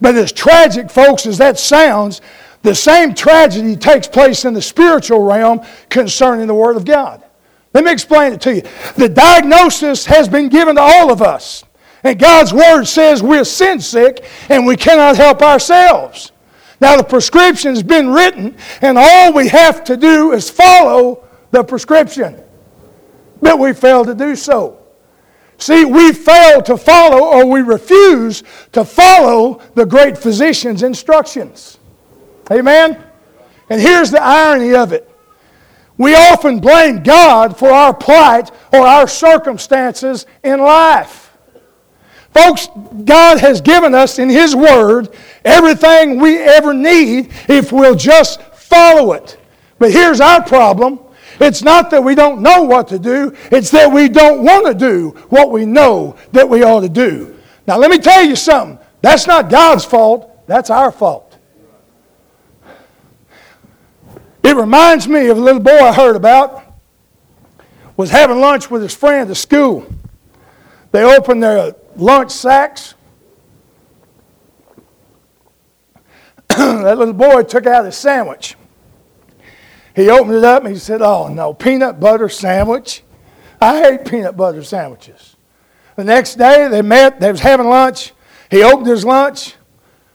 But 0.00 0.14
as 0.14 0.32
tragic, 0.32 0.90
folks, 0.90 1.26
as 1.26 1.38
that 1.38 1.58
sounds, 1.58 2.20
the 2.62 2.74
same 2.74 3.14
tragedy 3.14 3.76
takes 3.76 4.06
place 4.06 4.44
in 4.44 4.54
the 4.54 4.62
spiritual 4.62 5.22
realm 5.22 5.60
concerning 5.88 6.46
the 6.46 6.54
Word 6.54 6.76
of 6.76 6.84
God. 6.84 7.24
Let 7.74 7.84
me 7.84 7.92
explain 7.92 8.32
it 8.32 8.40
to 8.42 8.56
you. 8.56 8.62
The 8.96 9.08
diagnosis 9.08 10.06
has 10.06 10.28
been 10.28 10.48
given 10.48 10.76
to 10.76 10.82
all 10.82 11.12
of 11.12 11.22
us. 11.22 11.64
And 12.02 12.18
God's 12.18 12.52
Word 12.52 12.84
says 12.84 13.22
we're 13.22 13.44
sin 13.44 13.80
sick 13.80 14.24
and 14.48 14.66
we 14.66 14.76
cannot 14.76 15.16
help 15.16 15.42
ourselves. 15.42 16.32
Now, 16.80 16.96
the 16.96 17.04
prescription's 17.04 17.82
been 17.82 18.08
written, 18.08 18.56
and 18.80 18.96
all 18.96 19.34
we 19.34 19.48
have 19.48 19.84
to 19.84 19.98
do 19.98 20.32
is 20.32 20.48
follow 20.48 21.22
the 21.50 21.62
prescription. 21.62 22.42
But 23.42 23.58
we 23.58 23.74
fail 23.74 24.04
to 24.06 24.14
do 24.14 24.34
so. 24.34 24.78
See, 25.58 25.84
we 25.84 26.12
fail 26.14 26.62
to 26.62 26.78
follow 26.78 27.18
or 27.18 27.44
we 27.44 27.60
refuse 27.60 28.42
to 28.72 28.82
follow 28.82 29.60
the 29.74 29.84
great 29.84 30.16
physician's 30.16 30.82
instructions. 30.82 31.78
Amen? 32.50 33.04
And 33.68 33.80
here's 33.80 34.10
the 34.10 34.22
irony 34.22 34.74
of 34.74 34.92
it. 34.92 35.06
We 35.98 36.14
often 36.14 36.60
blame 36.60 37.02
God 37.02 37.58
for 37.58 37.70
our 37.70 37.92
plight 37.92 38.50
or 38.72 38.80
our 38.80 39.06
circumstances 39.06 40.24
in 40.42 40.60
life. 40.60 41.29
Folks, 42.32 42.68
God 43.04 43.38
has 43.38 43.60
given 43.60 43.94
us 43.94 44.18
in 44.18 44.28
His 44.28 44.54
Word 44.54 45.16
everything 45.44 46.20
we 46.20 46.38
ever 46.38 46.72
need 46.72 47.30
if 47.48 47.72
we'll 47.72 47.96
just 47.96 48.40
follow 48.42 49.12
it. 49.12 49.36
But 49.78 49.90
here's 49.92 50.20
our 50.20 50.42
problem 50.42 51.00
it's 51.40 51.62
not 51.62 51.90
that 51.90 52.04
we 52.04 52.14
don't 52.14 52.42
know 52.42 52.62
what 52.62 52.88
to 52.88 52.98
do, 52.98 53.34
it's 53.50 53.70
that 53.70 53.90
we 53.90 54.08
don't 54.08 54.44
want 54.44 54.66
to 54.66 54.74
do 54.74 55.10
what 55.30 55.50
we 55.50 55.64
know 55.64 56.16
that 56.32 56.48
we 56.48 56.62
ought 56.62 56.80
to 56.80 56.88
do. 56.88 57.36
Now, 57.66 57.78
let 57.78 57.90
me 57.90 57.98
tell 57.98 58.22
you 58.22 58.36
something. 58.36 58.78
That's 59.00 59.26
not 59.26 59.48
God's 59.48 59.84
fault, 59.84 60.46
that's 60.46 60.68
our 60.68 60.92
fault. 60.92 61.38
It 64.42 64.56
reminds 64.56 65.08
me 65.08 65.28
of 65.28 65.38
a 65.38 65.40
little 65.40 65.60
boy 65.60 65.78
I 65.78 65.92
heard 65.92 66.16
about. 66.16 66.64
Was 67.96 68.10
having 68.10 68.40
lunch 68.40 68.70
with 68.70 68.82
his 68.82 68.94
friend 68.94 69.30
at 69.30 69.36
school. 69.36 69.86
They 70.90 71.04
opened 71.04 71.42
their 71.42 71.74
lunch 72.00 72.30
sacks. 72.30 72.94
that 76.48 76.98
little 76.98 77.14
boy 77.14 77.42
took 77.42 77.66
out 77.66 77.84
his 77.84 77.96
sandwich. 77.96 78.56
He 79.94 80.08
opened 80.08 80.36
it 80.36 80.44
up 80.44 80.64
and 80.64 80.72
he 80.72 80.78
said, 80.78 81.02
Oh 81.02 81.28
no, 81.28 81.52
peanut 81.52 82.00
butter 82.00 82.28
sandwich. 82.28 83.02
I 83.60 83.80
hate 83.82 84.04
peanut 84.04 84.36
butter 84.36 84.64
sandwiches. 84.64 85.36
The 85.96 86.04
next 86.04 86.36
day 86.36 86.68
they 86.68 86.82
met, 86.82 87.20
they 87.20 87.30
was 87.30 87.40
having 87.40 87.68
lunch. 87.68 88.12
He 88.50 88.62
opened 88.62 88.86
his 88.86 89.04
lunch. 89.04 89.54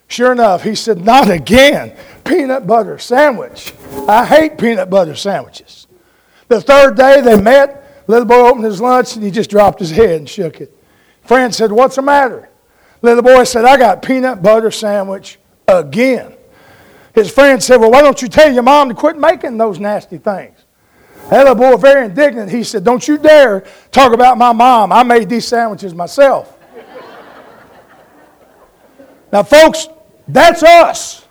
Sure 0.08 0.32
enough, 0.32 0.64
he 0.64 0.76
said, 0.76 1.06
Not 1.06 1.30
again. 1.30 1.96
Peanut 2.24 2.66
butter 2.66 2.98
sandwich. 2.98 3.74
I 4.08 4.26
hate 4.26 4.58
peanut 4.58 4.90
butter 4.90 5.16
sandwiches. 5.16 5.88
The 6.48 6.62
third 6.62 6.96
day 6.96 7.22
they 7.22 7.40
met, 7.40 8.04
little 8.08 8.26
boy 8.26 8.50
opened 8.50 8.66
his 8.66 8.82
lunch 8.82 9.16
and 9.16 9.24
he 9.24 9.32
just 9.32 9.50
dropped 9.50 9.80
his 9.80 9.92
head 9.92 10.18
and 10.18 10.30
shook 10.30 10.62
it. 10.62 10.75
Friend 11.26 11.54
said, 11.54 11.72
What's 11.72 11.96
the 11.96 12.02
matter? 12.02 12.50
Little 13.02 13.24
boy 13.24 13.44
said, 13.44 13.66
I 13.66 13.78
got 13.78 14.02
peanut 14.02 14.42
butter 14.42 14.72
sandwich 14.72 15.40
again. 15.68 16.36
His 17.14 17.32
friend 17.32 17.62
said, 17.62 17.78
Well, 17.78 17.92
why 17.92 18.02
don't 18.02 18.22
you 18.22 18.28
tell 18.28 18.52
your 18.52 18.64
mom 18.64 18.90
to 18.90 18.96
quit 18.96 19.18
making 19.18 19.58
those 19.58 19.80
nasty 19.80 20.18
things? 20.18 20.66
That 21.30 21.40
little 21.40 21.56
boy, 21.56 21.78
very 21.78 22.06
indignant, 22.06 22.52
he 22.52 22.64
said, 22.64 22.84
Don't 22.84 23.08
you 23.08 23.18
dare 23.18 23.66
talk 23.92 24.14
about 24.14 24.38
my 24.38 24.54
mom. 24.54 24.92
I 24.92 25.04
made 25.04 25.30
these 25.30 25.48
sandwiches 25.48 25.94
myself. 25.94 26.58
now, 29.32 29.44
folks, 29.44 29.88
that's 30.28 30.62
us. 30.62 31.26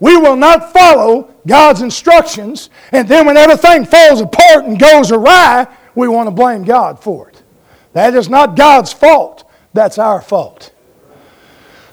We 0.00 0.16
will 0.16 0.36
not 0.36 0.72
follow 0.72 1.34
God's 1.46 1.82
instructions, 1.82 2.70
and 2.92 3.08
then 3.08 3.26
when 3.26 3.36
everything 3.36 3.84
falls 3.84 4.20
apart 4.20 4.64
and 4.64 4.78
goes 4.78 5.10
awry, 5.10 5.66
we 5.96 6.06
want 6.06 6.28
to 6.28 6.30
blame 6.30 6.62
God 6.62 7.02
for 7.02 7.28
it. 7.28 7.37
That 7.92 8.14
is 8.14 8.28
not 8.28 8.56
God's 8.56 8.92
fault, 8.92 9.44
that's 9.72 9.98
our 9.98 10.20
fault. 10.20 10.72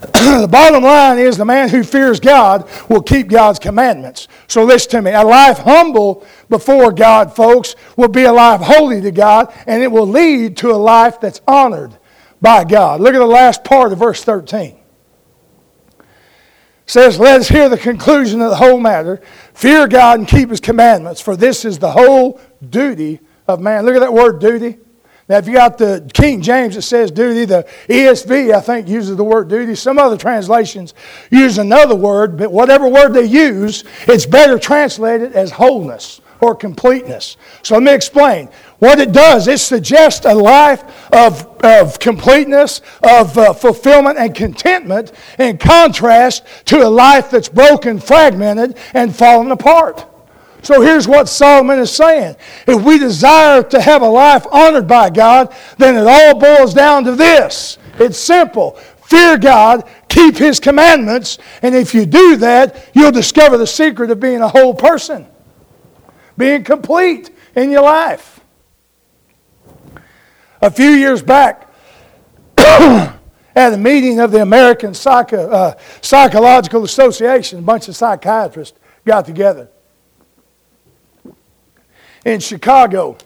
the 0.14 0.48
bottom 0.50 0.84
line 0.84 1.18
is 1.18 1.38
the 1.38 1.46
man 1.46 1.70
who 1.70 1.84
fears 1.84 2.20
God 2.20 2.70
will 2.90 3.02
keep 3.02 3.28
God's 3.28 3.60
commandments. 3.60 4.28
So 4.48 4.64
listen 4.64 4.92
to 4.92 5.02
me. 5.02 5.12
A 5.12 5.24
life 5.24 5.60
humble 5.60 6.26
before 6.50 6.92
God, 6.92 7.36
folks, 7.36 7.76
will 7.96 8.10
be 8.10 8.24
a 8.24 8.32
life 8.32 8.62
holy 8.62 9.02
to 9.02 9.12
God, 9.12 9.54
and 9.66 9.82
it 9.82 9.92
will 9.92 10.06
lead 10.06 10.58
to 10.58 10.72
a 10.72 10.76
life 10.76 11.20
that's 11.20 11.42
honored 11.48 11.98
by 12.42 12.66
God. 12.66 13.02
Look 13.02 13.16
at 13.16 13.20
the 13.20 13.26
last 13.26 13.64
part 13.64 13.94
of 13.94 14.00
verse 14.00 14.24
13. 14.24 14.78
It 15.98 16.06
says, 16.86 17.18
Let 17.18 17.40
us 17.40 17.48
hear 17.48 17.70
the 17.70 17.78
conclusion 17.78 18.42
of 18.42 18.52
the 18.52 18.58
whole 18.58 18.80
matter. 18.80 19.22
Fear 19.54 19.88
God 19.88 20.20
and 20.20 20.28
keep 20.28 20.50
his 20.50 20.60
commandments, 20.60 21.22
for 21.22 21.36
this 21.36 21.66
is 21.66 21.80
the 21.80 21.92
whole 21.92 22.40
duty 22.70 23.22
of 23.48 23.60
man. 23.60 23.86
Look 23.86 23.96
at 23.96 24.02
that 24.02 24.14
word 24.14 24.40
duty. 24.40 24.78
Now, 25.28 25.38
if 25.38 25.48
you 25.48 25.54
got 25.54 25.80
the 25.80 26.08
King 26.14 26.42
James, 26.42 26.78
it 26.78 26.84
says 26.84 27.10
duty. 27.10 27.46
The 27.46 27.68
ESV, 27.88 28.54
I 28.54 28.62
think, 28.62 28.88
uses 28.88 29.18
the 29.18 29.24
word 29.24 29.48
duty. 29.48 29.74
Some 29.74 29.98
other 29.98 30.18
translations 30.18 30.94
use 31.32 31.58
another 31.58 31.96
word, 31.96 32.38
but 32.38 32.52
whatever 32.52 32.88
word 32.88 33.14
they 33.14 33.26
use, 33.26 33.84
it's 34.02 34.28
better 34.28 34.60
translated 34.60 35.34
as 35.34 35.52
wholeness 35.52 36.22
or 36.42 36.54
completeness. 36.54 37.38
So 37.64 37.74
let 37.74 37.84
me 37.84 37.94
explain. 37.94 38.50
What 38.78 39.00
it 39.00 39.14
does, 39.14 39.48
it 39.48 39.60
suggests 39.60 40.28
a 40.28 40.36
life 40.36 40.84
of, 41.12 41.48
of 41.64 41.98
completeness, 41.98 42.82
of 43.02 43.36
uh, 43.36 43.54
fulfillment, 43.54 44.20
and 44.20 44.36
contentment 44.36 45.12
in 45.40 45.58
contrast 45.58 46.46
to 46.66 46.86
a 46.86 46.90
life 46.90 47.32
that's 47.32 47.50
broken, 47.50 48.00
fragmented, 48.00 48.78
and 48.94 49.16
fallen 49.16 49.50
apart. 49.50 50.06
So 50.66 50.82
here's 50.82 51.08
what 51.08 51.30
Solomon 51.30 51.78
is 51.78 51.92
saying. 51.92 52.36
If 52.66 52.84
we 52.84 52.98
desire 52.98 53.62
to 53.62 53.80
have 53.80 54.02
a 54.02 54.08
life 54.08 54.48
honored 54.52 54.88
by 54.88 55.12
God, 55.12 55.56
then 55.78 55.96
it 55.96 56.08
all 56.08 56.40
boils 56.40 56.74
down 56.74 57.04
to 57.04 57.16
this. 57.16 57.78
It's 58.00 58.18
simple. 58.18 58.72
Fear 59.04 59.38
God, 59.38 59.88
keep 60.10 60.36
His 60.36 60.60
commandments, 60.60 61.38
and 61.62 61.76
if 61.76 61.94
you 61.94 62.08
do 62.08 62.38
that, 62.38 62.90
you'll 62.96 63.12
discover 63.12 63.60
the 63.60 63.68
secret 63.68 64.10
of 64.10 64.20
being 64.20 64.42
a 64.42 64.48
whole 64.48 64.74
person, 64.74 65.28
being 66.36 66.64
complete 66.64 67.30
in 67.56 67.70
your 67.70 67.84
life. 67.84 68.40
A 70.64 70.72
few 70.72 70.90
years 70.90 71.22
back, 71.22 71.72
at 72.58 73.14
a 73.56 73.78
meeting 73.78 74.20
of 74.20 74.32
the 74.32 74.42
American 74.42 74.96
Psycho, 74.96 75.48
uh, 75.48 75.76
Psychological 76.02 76.84
Association, 76.84 77.60
a 77.60 77.62
bunch 77.62 77.88
of 77.88 77.96
psychiatrists 77.96 78.80
got 79.06 79.28
together 79.28 79.70
in 82.26 82.40
Chicago, 82.40 83.18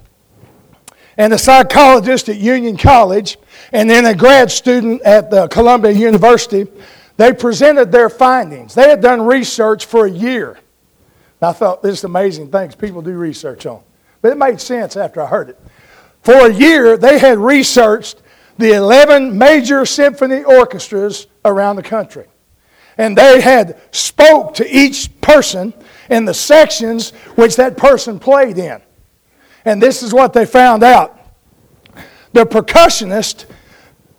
and 1.18 1.34
a 1.34 1.38
psychologist 1.38 2.30
at 2.30 2.38
Union 2.38 2.78
College, 2.78 3.38
and 3.72 3.90
then 3.90 4.06
a 4.06 4.14
grad 4.14 4.52
student 4.52 5.02
at 5.02 5.32
the 5.32 5.48
Columbia 5.48 5.92
University. 5.92 6.68
They 7.18 7.34
presented 7.34 7.92
their 7.92 8.10
findings. 8.10 8.74
They 8.74 8.90
had 8.90 9.02
done 9.02 9.22
research 9.22 9.86
for 9.86 10.06
a 10.06 10.10
year. 10.10 10.52
And 11.42 11.50
I 11.50 11.52
thought 11.52 11.82
this 11.82 12.00
is 12.00 12.04
amazing 12.06 12.52
things 12.52 12.76
people 12.76 13.02
do 13.02 13.12
research 13.18 13.66
on. 13.66 13.82
But 14.22 14.32
it 14.32 14.38
made 14.38 14.62
sense 14.62 14.96
after 14.96 15.22
I 15.22 15.28
heard 15.28 15.50
it. 15.50 15.60
For 16.22 16.48
a 16.48 16.54
year, 16.54 16.98
they 16.98 17.20
had 17.20 17.38
researched 17.38 18.22
the 18.58 18.74
11 18.74 19.38
major 19.38 19.86
symphony 19.86 20.44
orchestras 20.44 21.28
around 21.46 21.78
the 21.78 21.84
country. 21.84 22.28
And 22.98 23.18
they 23.18 23.40
had 23.40 23.80
spoke 23.92 24.54
to 24.56 24.68
each 24.70 25.20
person 25.22 25.74
in 26.10 26.26
the 26.26 26.34
sections 26.34 27.12
which 27.36 27.56
that 27.56 27.78
person 27.78 28.20
played 28.20 28.58
in. 28.58 28.82
And 29.66 29.82
this 29.82 30.04
is 30.04 30.14
what 30.14 30.34
they 30.34 30.46
found 30.46 30.84
out. 30.84 31.20
The 32.34 32.46
percussionist, 32.46 33.46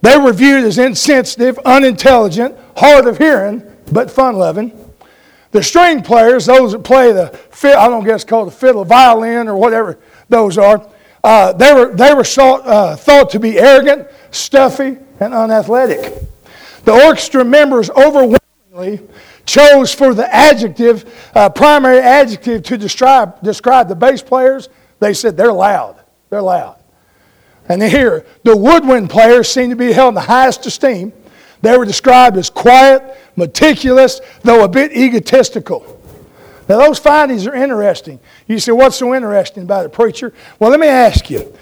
they 0.03 0.19
were 0.19 0.33
viewed 0.33 0.65
as 0.65 0.79
insensitive, 0.79 1.59
unintelligent, 1.65 2.57
hard 2.77 3.07
of 3.07 3.19
hearing, 3.19 3.63
but 3.93 4.11
fun 4.11 4.37
loving. 4.37 4.77
The 5.53 5.63
string 5.63 6.03
players, 6.03 6.47
those 6.47 6.73
that 6.73 6.85
play 6.85 7.13
the, 7.13 7.39
I 7.65 7.89
don't 7.89 8.05
guess 8.05 8.25
called 8.25 8.49
the 8.49 8.53
fiddle, 8.53 8.85
violin, 8.85 9.49
or 9.49 9.57
whatever 9.57 9.99
those 10.29 10.59
are, 10.59 10.87
uh, 11.23 11.53
they 11.53 11.73
were, 11.75 11.95
they 11.95 12.15
were 12.15 12.25
thought, 12.25 12.67
uh, 12.67 12.97
thought 12.97 13.31
to 13.31 13.41
be 13.41 13.59
arrogant, 13.59 14.09
stuffy, 14.31 14.97
and 15.19 15.35
unathletic. 15.35 16.15
The 16.85 16.93
orchestra 16.93 17.45
members 17.45 17.91
overwhelmingly 17.91 19.07
chose 19.45 19.93
for 19.93 20.15
the 20.15 20.33
adjective, 20.35 21.31
uh, 21.35 21.49
primary 21.51 21.99
adjective 21.99 22.63
to 22.65 22.79
describe, 22.79 23.43
describe 23.43 23.89
the 23.89 23.97
bass 23.97 24.23
players 24.23 24.69
they 25.01 25.15
said 25.15 25.37
they're 25.37 25.53
loud. 25.53 26.01
They're 26.29 26.43
loud. 26.43 26.77
And 27.69 27.83
here, 27.83 28.27
the 28.43 28.57
woodwind 28.57 29.11
players 29.11 29.49
seem 29.49 29.71
to 29.71 29.77
be 29.77 29.93
held 29.93 30.11
in 30.11 30.15
the 30.15 30.21
highest 30.23 30.67
esteem. 30.67 31.13
They 31.63 31.77
were 31.77 31.85
described 31.85 32.37
as 32.37 32.51
quiet, 32.51 33.03
meticulous, 33.37 34.21
though 34.43 34.65
a 34.65 34.69
bit 34.69 34.93
egotistical. 34.93 36.01
Now, 36.69 36.79
those 36.79 36.99
findings 36.99 37.47
are 37.47 37.55
interesting. 37.55 38.21
You 38.47 38.59
say, 38.59 38.73
what's 38.73 38.97
so 38.97 39.15
interesting 39.15 39.65
about 39.65 39.87
a 39.87 39.89
preacher? 39.89 40.33
Well, 40.59 40.71
let 40.71 40.81
me 40.81 40.87
ask 40.87 41.31
you. 41.31 41.53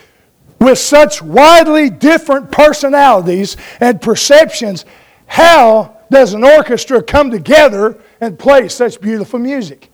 With 0.61 0.78
such 0.78 1.23
widely 1.23 1.88
different 1.88 2.50
personalities 2.50 3.57
and 3.80 4.00
perceptions, 4.00 4.85
how 5.26 5.97
does 6.11 6.35
an 6.35 6.42
orchestra 6.42 7.02
come 7.02 7.30
together 7.30 7.97
and 8.21 8.38
play 8.38 8.68
such 8.68 9.00
beautiful 9.00 9.38
music? 9.38 9.90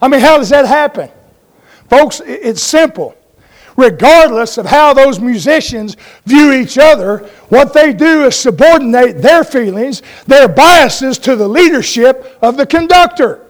I 0.00 0.08
mean, 0.08 0.20
how 0.20 0.38
does 0.38 0.50
that 0.50 0.66
happen? 0.66 1.10
Folks, 1.92 2.22
it's 2.24 2.62
simple. 2.62 3.14
Regardless 3.76 4.56
of 4.56 4.64
how 4.64 4.94
those 4.94 5.20
musicians 5.20 5.98
view 6.24 6.50
each 6.50 6.78
other, 6.78 7.18
what 7.50 7.74
they 7.74 7.92
do 7.92 8.24
is 8.24 8.34
subordinate 8.34 9.20
their 9.20 9.44
feelings, 9.44 10.00
their 10.26 10.48
biases 10.48 11.18
to 11.18 11.36
the 11.36 11.46
leadership 11.46 12.38
of 12.40 12.56
the 12.56 12.64
conductor. 12.64 13.44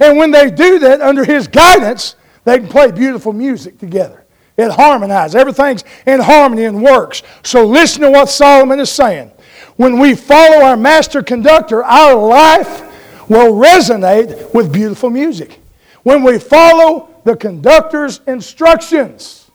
And 0.00 0.18
when 0.18 0.32
they 0.32 0.50
do 0.50 0.80
that 0.80 1.00
under 1.00 1.24
his 1.24 1.46
guidance, 1.46 2.16
they 2.42 2.58
can 2.58 2.66
play 2.66 2.90
beautiful 2.90 3.32
music 3.32 3.78
together. 3.78 4.24
It 4.56 4.72
harmonizes. 4.72 5.36
Everything's 5.36 5.84
in 6.08 6.18
harmony 6.18 6.64
and 6.64 6.82
works. 6.82 7.22
So 7.44 7.64
listen 7.64 8.02
to 8.02 8.10
what 8.10 8.30
Solomon 8.30 8.80
is 8.80 8.90
saying. 8.90 9.30
When 9.76 10.00
we 10.00 10.16
follow 10.16 10.64
our 10.64 10.76
master 10.76 11.22
conductor, 11.22 11.84
our 11.84 12.16
life 12.16 13.30
will 13.30 13.52
resonate 13.52 14.52
with 14.52 14.72
beautiful 14.72 15.08
music. 15.08 15.60
When 16.02 16.24
we 16.24 16.40
follow 16.40 17.15
the 17.26 17.36
conductor's 17.36 18.20
instructions, 18.28 19.50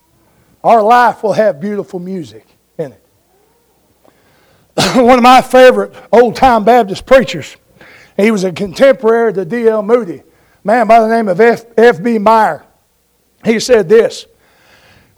our 0.62 0.82
life 0.82 1.22
will 1.22 1.32
have 1.32 1.58
beautiful 1.58 1.98
music 1.98 2.46
in 2.76 2.92
it. 2.92 3.02
One 4.94 5.16
of 5.16 5.22
my 5.22 5.40
favorite 5.40 5.94
old 6.12 6.36
time 6.36 6.64
Baptist 6.64 7.06
preachers, 7.06 7.56
he 8.18 8.30
was 8.30 8.44
a 8.44 8.52
contemporary 8.52 9.32
to 9.32 9.46
D.L. 9.46 9.82
Moody, 9.82 10.22
man 10.62 10.86
by 10.86 11.00
the 11.00 11.08
name 11.08 11.28
of 11.28 11.40
F.B. 11.40 12.18
Meyer. 12.18 12.62
He 13.42 13.58
said 13.58 13.88
this 13.88 14.26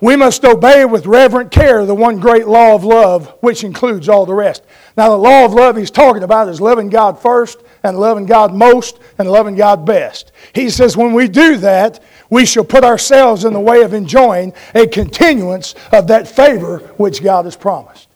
We 0.00 0.16
must 0.16 0.44
obey 0.44 0.84
with 0.84 1.06
reverent 1.06 1.50
care 1.50 1.86
the 1.86 1.94
one 1.94 2.18
great 2.18 2.48
law 2.48 2.74
of 2.74 2.84
love, 2.84 3.34
which 3.40 3.64
includes 3.64 4.08
all 4.08 4.26
the 4.26 4.34
rest. 4.34 4.64
Now, 4.96 5.10
the 5.10 5.16
law 5.16 5.44
of 5.44 5.54
love 5.54 5.76
he's 5.76 5.90
talking 5.90 6.22
about 6.22 6.48
is 6.48 6.60
loving 6.60 6.90
God 6.90 7.20
first, 7.20 7.62
and 7.82 7.98
loving 7.98 8.26
God 8.26 8.52
most, 8.52 8.98
and 9.18 9.30
loving 9.30 9.56
God 9.56 9.84
best. 9.84 10.32
He 10.54 10.68
says 10.70 10.96
when 10.96 11.12
we 11.12 11.28
do 11.28 11.56
that, 11.58 12.02
we 12.30 12.46
shall 12.46 12.64
put 12.64 12.84
ourselves 12.84 13.44
in 13.44 13.52
the 13.52 13.60
way 13.60 13.82
of 13.82 13.94
enjoying 13.94 14.52
a 14.74 14.86
continuance 14.86 15.74
of 15.92 16.08
that 16.08 16.26
favor 16.26 16.78
which 16.96 17.22
God 17.22 17.44
has 17.44 17.56
promised. 17.56 18.08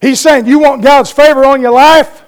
He's 0.00 0.20
saying, 0.20 0.46
You 0.46 0.58
want 0.58 0.82
God's 0.82 1.10
favor 1.10 1.44
on 1.44 1.60
your 1.60 1.72
life? 1.72 2.24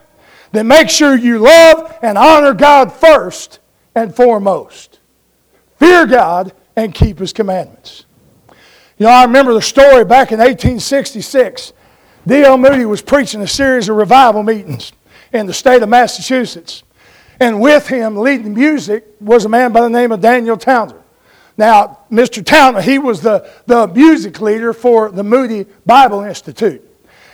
Then 0.52 0.66
make 0.66 0.88
sure 0.88 1.14
you 1.14 1.38
love 1.38 1.96
and 2.02 2.18
honor 2.18 2.54
God 2.54 2.92
first 2.92 3.60
and 3.94 4.14
foremost. 4.14 4.98
Fear 5.78 6.06
God 6.06 6.52
and 6.76 6.94
keep 6.94 7.18
His 7.18 7.32
commandments. 7.32 8.04
You 9.00 9.06
know, 9.06 9.12
I 9.12 9.24
remember 9.24 9.54
the 9.54 9.62
story 9.62 10.04
back 10.04 10.30
in 10.30 10.40
1866. 10.40 11.72
D.L. 12.26 12.58
Moody 12.58 12.84
was 12.84 13.00
preaching 13.00 13.40
a 13.40 13.46
series 13.46 13.88
of 13.88 13.96
revival 13.96 14.42
meetings 14.42 14.92
in 15.32 15.46
the 15.46 15.54
state 15.54 15.82
of 15.82 15.88
Massachusetts. 15.88 16.82
And 17.40 17.62
with 17.62 17.88
him, 17.88 18.18
leading 18.18 18.52
music, 18.52 19.06
was 19.18 19.46
a 19.46 19.48
man 19.48 19.72
by 19.72 19.80
the 19.80 19.88
name 19.88 20.12
of 20.12 20.20
Daniel 20.20 20.58
Townsend. 20.58 21.00
Now, 21.56 22.00
Mr. 22.12 22.44
Townsend, 22.44 22.84
he 22.84 22.98
was 22.98 23.22
the, 23.22 23.50
the 23.64 23.88
music 23.88 24.38
leader 24.42 24.74
for 24.74 25.10
the 25.10 25.24
Moody 25.24 25.64
Bible 25.86 26.20
Institute. 26.20 26.86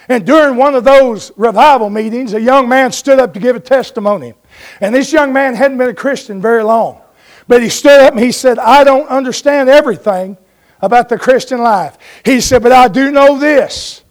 And 0.08 0.24
during 0.24 0.56
one 0.56 0.76
of 0.76 0.84
those 0.84 1.32
revival 1.36 1.90
meetings, 1.90 2.32
a 2.32 2.40
young 2.40 2.68
man 2.68 2.92
stood 2.92 3.18
up 3.18 3.34
to 3.34 3.40
give 3.40 3.56
a 3.56 3.60
testimony. 3.60 4.34
And 4.80 4.94
this 4.94 5.12
young 5.12 5.32
man 5.32 5.56
hadn't 5.56 5.78
been 5.78 5.88
a 5.88 5.94
Christian 5.94 6.40
very 6.40 6.62
long. 6.62 7.00
But 7.48 7.60
he 7.60 7.70
stood 7.70 8.02
up 8.02 8.12
and 8.12 8.22
he 8.22 8.30
said, 8.30 8.60
I 8.60 8.84
don't 8.84 9.08
understand 9.08 9.68
everything, 9.68 10.36
about 10.80 11.08
the 11.08 11.18
Christian 11.18 11.60
life. 11.60 11.98
He 12.24 12.40
said, 12.40 12.62
But 12.62 12.72
I 12.72 12.88
do 12.88 13.10
know 13.10 13.38
this. 13.38 14.02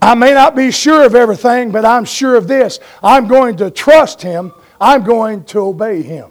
I 0.00 0.14
may 0.14 0.34
not 0.34 0.54
be 0.54 0.70
sure 0.70 1.04
of 1.04 1.14
everything, 1.14 1.70
but 1.70 1.84
I'm 1.84 2.04
sure 2.04 2.36
of 2.36 2.48
this. 2.48 2.78
I'm 3.02 3.26
going 3.26 3.56
to 3.58 3.70
trust 3.70 4.22
him. 4.22 4.52
I'm 4.80 5.04
going 5.04 5.44
to 5.44 5.60
obey 5.60 6.02
him. 6.02 6.30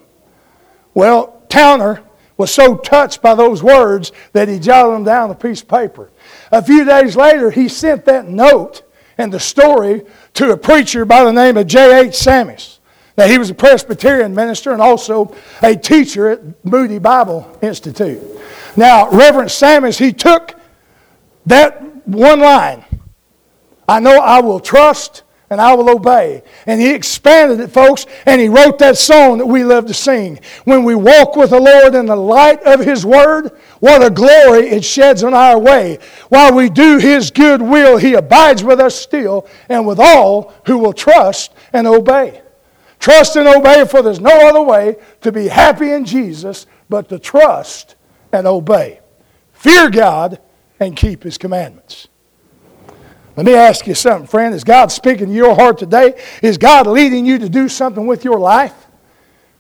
Well, 0.94 1.44
Towner 1.50 2.04
was 2.38 2.54
so 2.54 2.78
touched 2.78 3.22
by 3.22 3.34
those 3.34 3.64
words 3.64 4.12
that 4.34 4.48
he 4.48 4.60
jotted 4.60 4.94
them 4.94 5.04
down 5.04 5.26
on 5.26 5.32
a 5.32 5.36
piece 5.36 5.62
of 5.62 5.68
paper. 5.68 6.12
A 6.52 6.62
few 6.62 6.84
days 6.86 7.16
later, 7.16 7.50
he 7.50 7.70
sent 7.70 8.06
that 8.06 8.28
note 8.28 8.84
and 9.18 9.32
the 9.32 9.40
story 9.40 10.04
to 10.34 10.52
a 10.52 10.58
preacher 10.58 11.06
by 11.06 11.24
the 11.24 11.32
name 11.32 11.58
of 11.58 11.68
J.H. 11.68 12.14
Sammis. 12.14 12.80
Now, 13.18 13.28
he 13.28 13.38
was 13.38 13.50
a 13.50 13.56
Presbyterian 13.56 14.36
minister 14.36 14.74
and 14.74 14.82
also 14.82 15.34
a 15.62 15.76
teacher 15.76 16.28
at 16.28 16.66
Moody 16.66 17.00
Bible 17.00 17.58
Institute. 17.62 18.22
Now, 18.76 19.10
Reverend 19.10 19.50
Sammis, 19.50 19.98
he 19.98 20.12
took 20.12 20.56
that 21.46 22.08
one 22.08 22.40
line 22.40 22.84
I 23.88 24.00
know 24.00 24.20
I 24.20 24.42
will 24.42 24.60
trust 24.60 25.24
and 25.50 25.62
I 25.62 25.76
will 25.76 25.90
obey. 25.90 26.42
And 26.66 26.82
he 26.82 26.92
expanded 26.92 27.60
it, 27.60 27.68
folks, 27.68 28.08
and 28.26 28.42
he 28.42 28.50
wrote 28.50 28.80
that 28.80 28.98
song 28.98 29.38
that 29.38 29.46
we 29.46 29.64
love 29.64 29.86
to 29.86 29.94
sing. 29.94 30.40
When 30.64 30.84
we 30.84 30.96
walk 30.96 31.36
with 31.36 31.52
the 31.52 31.60
Lord 31.60 31.94
in 31.94 32.08
the 32.08 32.16
light 32.16 32.64
of 32.64 32.80
his 32.80 33.06
word, 33.06 33.52
what 33.80 34.04
a 34.04 34.10
glory 34.10 34.70
it 34.70 34.84
sheds 34.84 35.24
on 35.24 35.36
our 35.36 35.60
way. 35.60 36.00
While 36.30 36.56
we 36.56 36.70
do 36.70 36.98
his 36.98 37.30
good 37.30 37.62
will, 37.62 37.98
he 37.98 38.16
abides 38.16 38.64
with 38.64 38.80
us 38.80 38.96
still 38.96 39.48
and 39.70 39.86
with 39.86 40.00
all 40.00 40.54
who 40.66 40.80
will 40.80 40.94
trust 40.94 41.54
and 41.74 41.86
obey. 41.86 42.42
Trust 43.00 43.36
and 43.36 43.48
obey, 43.48 43.86
for 43.86 44.02
there's 44.02 44.20
no 44.20 44.50
other 44.50 44.64
way 44.64 44.96
to 45.22 45.32
be 45.32 45.48
happy 45.48 45.92
in 45.92 46.06
Jesus 46.06 46.66
but 46.90 47.08
to 47.10 47.20
trust 47.20 47.96
and 48.36 48.48
obey. 48.48 49.00
Fear 49.54 49.90
God 49.90 50.40
and 50.80 50.96
keep 50.96 51.24
His 51.24 51.38
commandments. 51.38 52.08
Let 53.36 53.46
me 53.46 53.54
ask 53.54 53.88
you 53.88 53.96
something, 53.96 54.28
friend. 54.28 54.54
Is 54.54 54.64
God 54.64 54.92
speaking 54.92 55.28
to 55.28 55.34
your 55.34 55.56
heart 55.56 55.78
today? 55.78 56.22
Is 56.42 56.58
God 56.58 56.88
leading 56.88 57.26
you 57.26 57.38
to 57.40 57.50
do 57.50 57.68
something 57.68 58.08
with 58.08 58.24
your 58.24 58.40
life? 58.40 58.88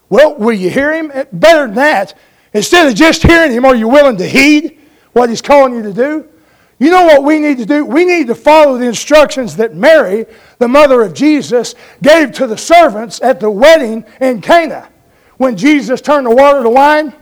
Well, 0.09 0.35
will 0.35 0.53
you 0.53 0.69
hear 0.69 0.93
Him? 0.93 1.11
Better 1.33 1.65
than 1.65 1.75
that, 1.75 2.17
instead 2.53 2.87
of 2.87 2.95
just 2.95 3.23
hearing 3.23 3.51
Him, 3.51 3.65
are 3.65 3.75
you 3.75 3.87
willing 3.87 4.17
to 4.17 4.27
heed 4.27 4.79
what 5.13 5.29
He's 5.29 5.41
calling 5.41 5.73
you 5.73 5.81
to 5.81 5.93
do? 5.93 6.29
You 6.77 6.89
know 6.91 7.05
what 7.05 7.23
we 7.23 7.39
need 7.39 7.57
to 7.59 7.65
do? 7.65 7.85
We 7.85 8.03
need 8.03 8.27
to 8.27 8.35
follow 8.35 8.77
the 8.77 8.85
instructions 8.85 9.55
that 9.55 9.75
Mary, 9.75 10.25
the 10.57 10.67
mother 10.67 11.01
of 11.01 11.13
Jesus, 11.13 11.73
gave 12.01 12.33
to 12.33 12.47
the 12.47 12.57
servants 12.57 13.21
at 13.21 13.39
the 13.39 13.49
wedding 13.49 14.05
in 14.19 14.41
Cana 14.41 14.89
when 15.37 15.55
Jesus 15.55 16.01
turned 16.01 16.25
the 16.27 16.35
water 16.35 16.63
to 16.63 16.69
wine. 16.69 17.13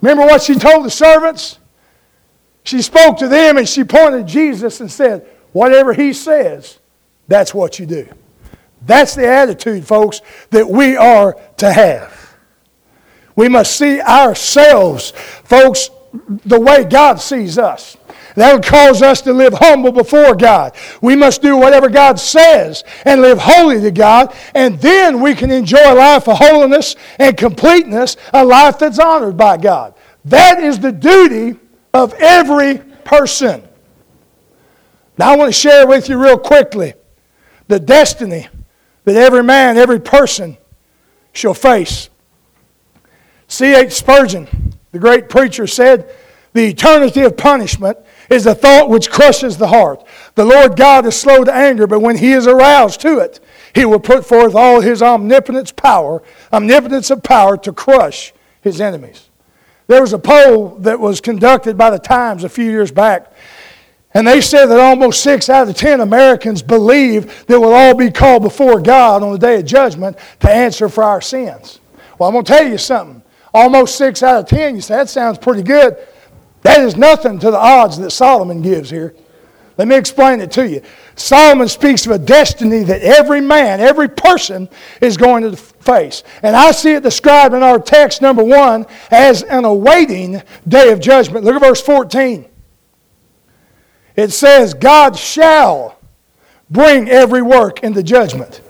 Remember 0.00 0.24
what 0.24 0.42
she 0.42 0.54
told 0.54 0.84
the 0.84 0.90
servants? 0.90 1.58
She 2.64 2.82
spoke 2.82 3.18
to 3.18 3.28
them 3.28 3.58
and 3.58 3.68
she 3.68 3.84
pointed 3.84 4.26
Jesus 4.26 4.80
and 4.80 4.90
said, 4.90 5.26
Whatever 5.52 5.92
he 5.92 6.12
says, 6.12 6.80
that's 7.28 7.54
what 7.54 7.78
you 7.78 7.86
do. 7.86 8.08
That's 8.82 9.14
the 9.14 9.26
attitude, 9.26 9.86
folks, 9.86 10.20
that 10.50 10.68
we 10.68 10.96
are 10.96 11.38
to 11.58 11.72
have. 11.72 12.36
We 13.36 13.48
must 13.48 13.76
see 13.76 14.00
ourselves, 14.00 15.12
folks, 15.44 15.90
the 16.44 16.60
way 16.60 16.84
God 16.84 17.20
sees 17.20 17.58
us. 17.58 17.96
That 18.34 18.52
will 18.52 18.62
cause 18.62 19.00
us 19.00 19.20
to 19.22 19.32
live 19.32 19.54
humble 19.54 19.92
before 19.92 20.34
God. 20.34 20.74
We 21.00 21.14
must 21.14 21.40
do 21.40 21.56
whatever 21.56 21.88
God 21.88 22.18
says 22.18 22.82
and 23.04 23.22
live 23.22 23.38
holy 23.38 23.80
to 23.80 23.92
God, 23.92 24.34
and 24.54 24.80
then 24.80 25.20
we 25.20 25.34
can 25.34 25.50
enjoy 25.52 25.92
a 25.92 25.94
life 25.94 26.28
of 26.28 26.38
holiness 26.38 26.96
and 27.18 27.36
completeness, 27.36 28.16
a 28.32 28.44
life 28.44 28.78
that's 28.78 28.98
honored 28.98 29.36
by 29.36 29.56
God. 29.56 29.94
That 30.24 30.62
is 30.62 30.80
the 30.80 30.90
duty 30.90 31.58
of 31.92 32.12
every 32.14 32.78
person. 33.04 33.62
Now, 35.16 35.32
I 35.32 35.36
want 35.36 35.54
to 35.54 35.58
share 35.58 35.86
with 35.86 36.08
you 36.08 36.20
real 36.20 36.38
quickly 36.38 36.94
the 37.68 37.78
destiny 37.78 38.48
that 39.04 39.16
every 39.16 39.44
man, 39.44 39.76
every 39.76 40.00
person 40.00 40.56
shall 41.32 41.54
face. 41.54 42.08
C.H. 43.46 43.92
Spurgeon, 43.92 44.72
the 44.90 44.98
great 44.98 45.28
preacher, 45.28 45.68
said, 45.68 46.12
The 46.52 46.66
eternity 46.66 47.20
of 47.20 47.36
punishment 47.36 47.98
is 48.30 48.46
a 48.46 48.54
thought 48.54 48.88
which 48.88 49.10
crushes 49.10 49.56
the 49.56 49.68
heart. 49.68 50.04
The 50.34 50.44
Lord 50.44 50.76
God 50.76 51.06
is 51.06 51.18
slow 51.18 51.44
to 51.44 51.54
anger, 51.54 51.86
but 51.86 52.00
when 52.00 52.16
he 52.16 52.32
is 52.32 52.46
aroused 52.46 53.00
to 53.02 53.18
it, 53.18 53.40
he 53.74 53.84
will 53.84 54.00
put 54.00 54.24
forth 54.24 54.54
all 54.54 54.80
his 54.80 55.02
omnipotence 55.02 55.72
power, 55.72 56.22
omnipotence 56.52 57.10
of 57.10 57.22
power 57.22 57.56
to 57.58 57.72
crush 57.72 58.32
his 58.60 58.80
enemies. 58.80 59.28
There 59.86 60.00
was 60.00 60.12
a 60.12 60.18
poll 60.18 60.76
that 60.76 60.98
was 60.98 61.20
conducted 61.20 61.76
by 61.76 61.90
the 61.90 61.98
Times 61.98 62.44
a 62.44 62.48
few 62.48 62.70
years 62.70 62.90
back, 62.90 63.32
and 64.14 64.26
they 64.26 64.40
said 64.40 64.66
that 64.66 64.78
almost 64.78 65.22
six 65.22 65.50
out 65.50 65.68
of 65.68 65.76
ten 65.76 66.00
Americans 66.00 66.62
believe 66.62 67.46
that 67.46 67.60
we'll 67.60 67.74
all 67.74 67.94
be 67.94 68.10
called 68.10 68.42
before 68.42 68.80
God 68.80 69.22
on 69.22 69.32
the 69.32 69.38
day 69.38 69.56
of 69.58 69.66
judgment 69.66 70.16
to 70.40 70.50
answer 70.50 70.88
for 70.88 71.02
our 71.02 71.20
sins. 71.20 71.80
Well, 72.18 72.28
I'm 72.28 72.34
going 72.34 72.44
to 72.44 72.52
tell 72.52 72.66
you 72.66 72.78
something. 72.78 73.22
Almost 73.52 73.96
six 73.96 74.22
out 74.22 74.40
of 74.40 74.46
ten, 74.46 74.76
you 74.76 74.80
say, 74.80 74.94
that 74.94 75.08
sounds 75.08 75.36
pretty 75.36 75.62
good. 75.62 75.96
That 76.64 76.80
is 76.80 76.96
nothing 76.96 77.38
to 77.38 77.50
the 77.50 77.58
odds 77.58 77.98
that 77.98 78.10
Solomon 78.10 78.62
gives 78.62 78.90
here. 78.90 79.14
Let 79.76 79.88
me 79.88 79.96
explain 79.96 80.40
it 80.40 80.50
to 80.52 80.68
you. 80.68 80.82
Solomon 81.14 81.68
speaks 81.68 82.06
of 82.06 82.12
a 82.12 82.18
destiny 82.18 82.84
that 82.84 83.02
every 83.02 83.40
man, 83.40 83.80
every 83.80 84.08
person 84.08 84.68
is 85.00 85.16
going 85.16 85.42
to 85.42 85.56
face. 85.56 86.22
And 86.42 86.56
I 86.56 86.70
see 86.72 86.92
it 86.92 87.02
described 87.02 87.54
in 87.54 87.62
our 87.62 87.78
text, 87.78 88.22
number 88.22 88.42
one, 88.42 88.86
as 89.10 89.42
an 89.42 89.64
awaiting 89.64 90.42
day 90.66 90.90
of 90.90 91.00
judgment. 91.00 91.44
Look 91.44 91.56
at 91.56 91.60
verse 91.60 91.82
14. 91.82 92.48
It 94.16 94.32
says, 94.32 94.74
God 94.74 95.18
shall 95.18 95.98
bring 96.70 97.08
every 97.10 97.42
work 97.42 97.82
into 97.82 98.02
judgment. 98.02 98.62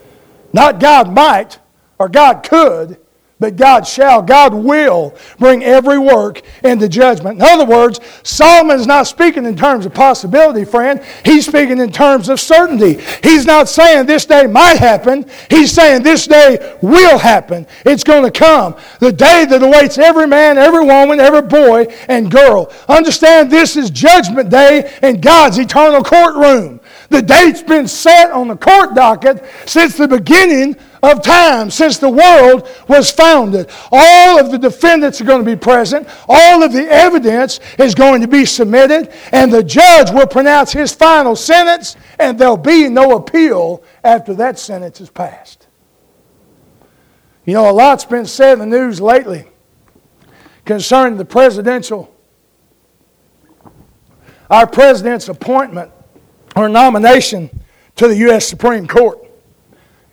Not 0.52 0.80
God 0.80 1.12
might 1.12 1.59
or 1.98 2.09
God 2.09 2.42
could, 2.42 2.98
but 3.44 3.57
God 3.57 3.87
shall, 3.87 4.22
God 4.22 4.54
will 4.54 5.14
bring 5.38 5.62
every 5.62 5.98
work 5.98 6.40
into 6.62 6.88
judgment. 6.88 7.37
In 7.37 7.42
other 7.42 7.66
words, 7.66 8.00
Solomon 8.22 8.80
is 8.80 8.87
not 8.87 9.07
speaking 9.07 9.44
in 9.44 9.54
terms 9.54 9.85
of 9.85 9.92
possibility, 9.92 10.64
friend. 10.64 11.04
He's 11.26 11.44
speaking 11.44 11.76
in 11.76 11.92
terms 11.92 12.30
of 12.30 12.40
certainty. 12.40 13.04
He's 13.22 13.44
not 13.44 13.68
saying 13.68 14.07
this 14.07 14.24
day 14.24 14.46
might 14.46 14.78
happen. 14.78 15.26
He's 15.50 15.72
saying 15.72 16.04
this 16.04 16.26
day 16.26 16.78
will 16.80 17.18
happen. 17.18 17.66
It's 17.85 18.02
going 18.02 18.22
to 18.24 18.30
come. 18.30 18.76
The 19.00 19.12
day 19.12 19.44
that 19.44 19.62
awaits 19.62 19.98
every 19.98 20.26
man, 20.26 20.57
every 20.57 20.87
woman, 20.87 21.20
every 21.20 21.42
boy 21.42 21.94
and 22.09 22.30
girl. 22.30 22.72
Understand 22.88 23.50
this 23.50 23.76
is 23.76 23.90
judgment 23.90 24.48
day 24.48 24.90
in 25.02 25.20
God's 25.20 25.59
eternal 25.59 26.02
courtroom. 26.02 26.80
The 27.11 27.20
date's 27.20 27.62
been 27.62 27.88
set 27.88 28.30
on 28.30 28.48
the 28.48 28.57
court 28.57 28.94
docket 28.94 29.44
since 29.66 29.98
the 29.98 30.09
beginning 30.09 30.76
of 31.04 31.22
time 31.22 31.70
since 31.70 31.98
the 31.98 32.08
world 32.08 32.68
was 32.88 33.10
founded. 33.10 33.70
All 33.92 34.38
of 34.38 34.50
the 34.50 34.58
defendants 34.58 35.20
are 35.20 35.24
going 35.24 35.44
to 35.44 35.50
be 35.50 35.56
present. 35.56 36.08
All 36.28 36.62
of 36.62 36.72
the 36.72 36.88
evidence 36.88 37.60
is 37.78 37.94
going 37.94 38.20
to 38.22 38.28
be 38.28 38.44
submitted, 38.44 39.12
and 39.32 39.52
the 39.52 39.62
judge 39.62 40.10
will 40.10 40.26
pronounce 40.26 40.72
his 40.72 40.92
final 40.92 41.36
sentence, 41.36 41.96
and 42.18 42.38
there'll 42.38 42.56
be 42.56 42.88
no 42.88 43.16
appeal 43.16 43.82
after 44.02 44.34
that 44.34 44.58
sentence 44.58 45.00
is 45.00 45.10
passed. 45.10 45.68
You 47.44 47.54
know, 47.54 47.70
a 47.70 47.72
lot's 47.72 48.04
been 48.04 48.26
said 48.26 48.54
in 48.54 48.70
the 48.70 48.78
news 48.78 49.00
lately 49.00 49.46
concerning 50.64 51.18
the 51.18 51.26
presidential 51.26 52.10
our 54.50 54.66
president's 54.66 55.28
appointment 55.28 55.90
or 56.54 56.68
nomination 56.68 57.50
to 57.96 58.08
the 58.08 58.16
U.S. 58.18 58.46
Supreme 58.46 58.86
Court. 58.86 59.23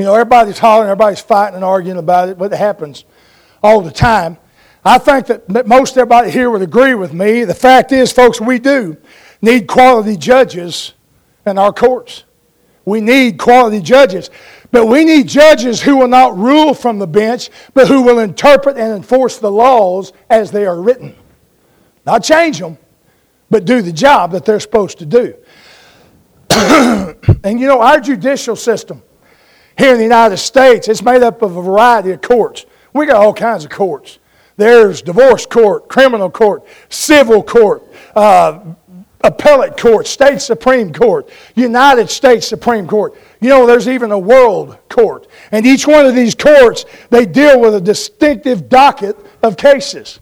You 0.01 0.07
know, 0.07 0.15
everybody's 0.15 0.57
hollering, 0.57 0.89
everybody's 0.89 1.21
fighting 1.21 1.53
and 1.53 1.63
arguing 1.63 1.99
about 1.99 2.29
it, 2.29 2.39
but 2.39 2.51
it 2.51 2.57
happens 2.57 3.05
all 3.61 3.81
the 3.81 3.91
time. 3.91 4.37
I 4.83 4.97
think 4.97 5.27
that 5.27 5.67
most 5.67 5.95
everybody 5.95 6.31
here 6.31 6.49
would 6.49 6.63
agree 6.63 6.95
with 6.95 7.13
me. 7.13 7.43
The 7.43 7.53
fact 7.53 7.91
is, 7.91 8.11
folks, 8.11 8.41
we 8.41 8.57
do 8.57 8.97
need 9.43 9.67
quality 9.67 10.17
judges 10.17 10.95
in 11.45 11.59
our 11.59 11.71
courts. 11.71 12.23
We 12.83 12.99
need 12.99 13.37
quality 13.37 13.79
judges. 13.79 14.31
But 14.71 14.87
we 14.87 15.05
need 15.05 15.27
judges 15.27 15.83
who 15.83 15.97
will 15.97 16.07
not 16.07 16.35
rule 16.35 16.73
from 16.73 16.97
the 16.97 17.05
bench, 17.05 17.51
but 17.75 17.87
who 17.87 18.01
will 18.01 18.17
interpret 18.17 18.77
and 18.77 18.93
enforce 18.93 19.37
the 19.37 19.51
laws 19.51 20.13
as 20.31 20.49
they 20.49 20.65
are 20.65 20.81
written. 20.81 21.15
Not 22.07 22.23
change 22.23 22.57
them, 22.57 22.79
but 23.51 23.65
do 23.65 23.83
the 23.83 23.93
job 23.93 24.31
that 24.31 24.45
they're 24.45 24.59
supposed 24.59 24.97
to 24.97 25.05
do. 25.05 25.35
and 26.49 27.59
you 27.59 27.67
know, 27.67 27.81
our 27.81 27.99
judicial 27.99 28.55
system 28.55 29.03
here 29.81 29.93
in 29.93 29.97
the 29.97 30.03
United 30.03 30.37
States, 30.37 30.87
it's 30.87 31.01
made 31.01 31.23
up 31.23 31.41
of 31.41 31.57
a 31.57 31.61
variety 31.61 32.11
of 32.11 32.21
courts. 32.21 32.65
We 32.93 33.07
got 33.07 33.15
all 33.15 33.33
kinds 33.33 33.65
of 33.65 33.71
courts. 33.71 34.19
There's 34.55 35.01
divorce 35.01 35.47
court, 35.47 35.89
criminal 35.89 36.29
court, 36.29 36.63
civil 36.89 37.41
court, 37.41 37.83
uh, 38.15 38.59
appellate 39.21 39.77
court, 39.77 40.05
state 40.05 40.39
supreme 40.39 40.93
court, 40.93 41.29
United 41.55 42.11
States 42.11 42.47
Supreme 42.47 42.87
Court. 42.87 43.15
You 43.39 43.49
know, 43.49 43.65
there's 43.65 43.87
even 43.87 44.11
a 44.11 44.19
world 44.19 44.77
court. 44.87 45.27
And 45.51 45.65
each 45.65 45.87
one 45.87 46.05
of 46.05 46.13
these 46.13 46.35
courts, 46.35 46.85
they 47.09 47.25
deal 47.25 47.59
with 47.59 47.73
a 47.73 47.81
distinctive 47.81 48.69
docket 48.69 49.17
of 49.41 49.57
cases. 49.57 50.19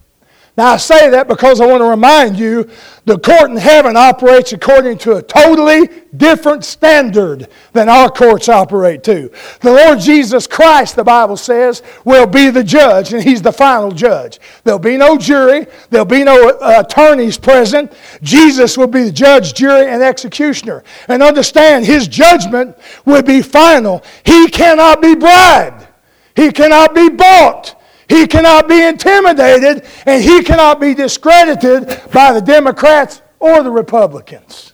Now, 0.59 0.73
I 0.73 0.75
say 0.75 1.09
that 1.11 1.29
because 1.29 1.61
I 1.61 1.65
want 1.65 1.79
to 1.79 1.85
remind 1.85 2.37
you 2.37 2.69
the 3.05 3.17
court 3.17 3.49
in 3.49 3.55
heaven 3.55 3.95
operates 3.95 4.51
according 4.51 4.97
to 4.97 5.15
a 5.15 5.21
totally 5.21 5.87
different 6.17 6.65
standard 6.65 7.47
than 7.71 7.87
our 7.87 8.09
courts 8.09 8.49
operate 8.49 9.01
to. 9.05 9.31
The 9.61 9.71
Lord 9.71 10.01
Jesus 10.01 10.47
Christ, 10.47 10.97
the 10.97 11.03
Bible 11.05 11.37
says, 11.37 11.81
will 12.03 12.27
be 12.27 12.49
the 12.49 12.61
judge, 12.61 13.13
and 13.13 13.23
He's 13.23 13.41
the 13.41 13.53
final 13.53 13.89
judge. 13.89 14.41
There'll 14.65 14.79
be 14.79 14.97
no 14.97 15.17
jury, 15.17 15.65
there'll 15.91 16.03
be 16.03 16.25
no 16.25 16.49
uh, 16.49 16.83
attorneys 16.85 17.37
present. 17.37 17.93
Jesus 18.21 18.77
will 18.77 18.87
be 18.87 19.03
the 19.03 19.13
judge, 19.13 19.53
jury, 19.53 19.87
and 19.87 20.03
executioner. 20.03 20.83
And 21.07 21.23
understand, 21.23 21.85
His 21.85 22.05
judgment 22.05 22.77
will 23.05 23.23
be 23.23 23.41
final. 23.41 24.03
He 24.25 24.49
cannot 24.49 25.01
be 25.01 25.15
bribed, 25.15 25.87
He 26.35 26.51
cannot 26.51 26.93
be 26.93 27.07
bought. 27.07 27.78
He 28.09 28.25
cannot 28.25 28.67
be 28.67 28.81
intimidated 28.81 29.85
and 30.07 30.23
he 30.23 30.41
cannot 30.41 30.81
be 30.81 30.95
discredited 30.95 31.87
by 32.11 32.33
the 32.33 32.41
Democrats 32.41 33.21
or 33.39 33.61
the 33.61 33.69
Republicans. 33.69 34.73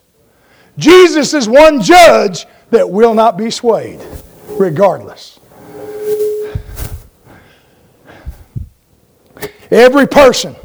Jesus 0.78 1.34
is 1.34 1.48
one 1.48 1.82
judge 1.82 2.46
that 2.70 2.90
will 2.90 3.14
not 3.14 3.38
be 3.38 3.52
swayed, 3.52 4.02
regardless. 4.52 5.40
Every 9.70 10.08
person, 10.08 10.56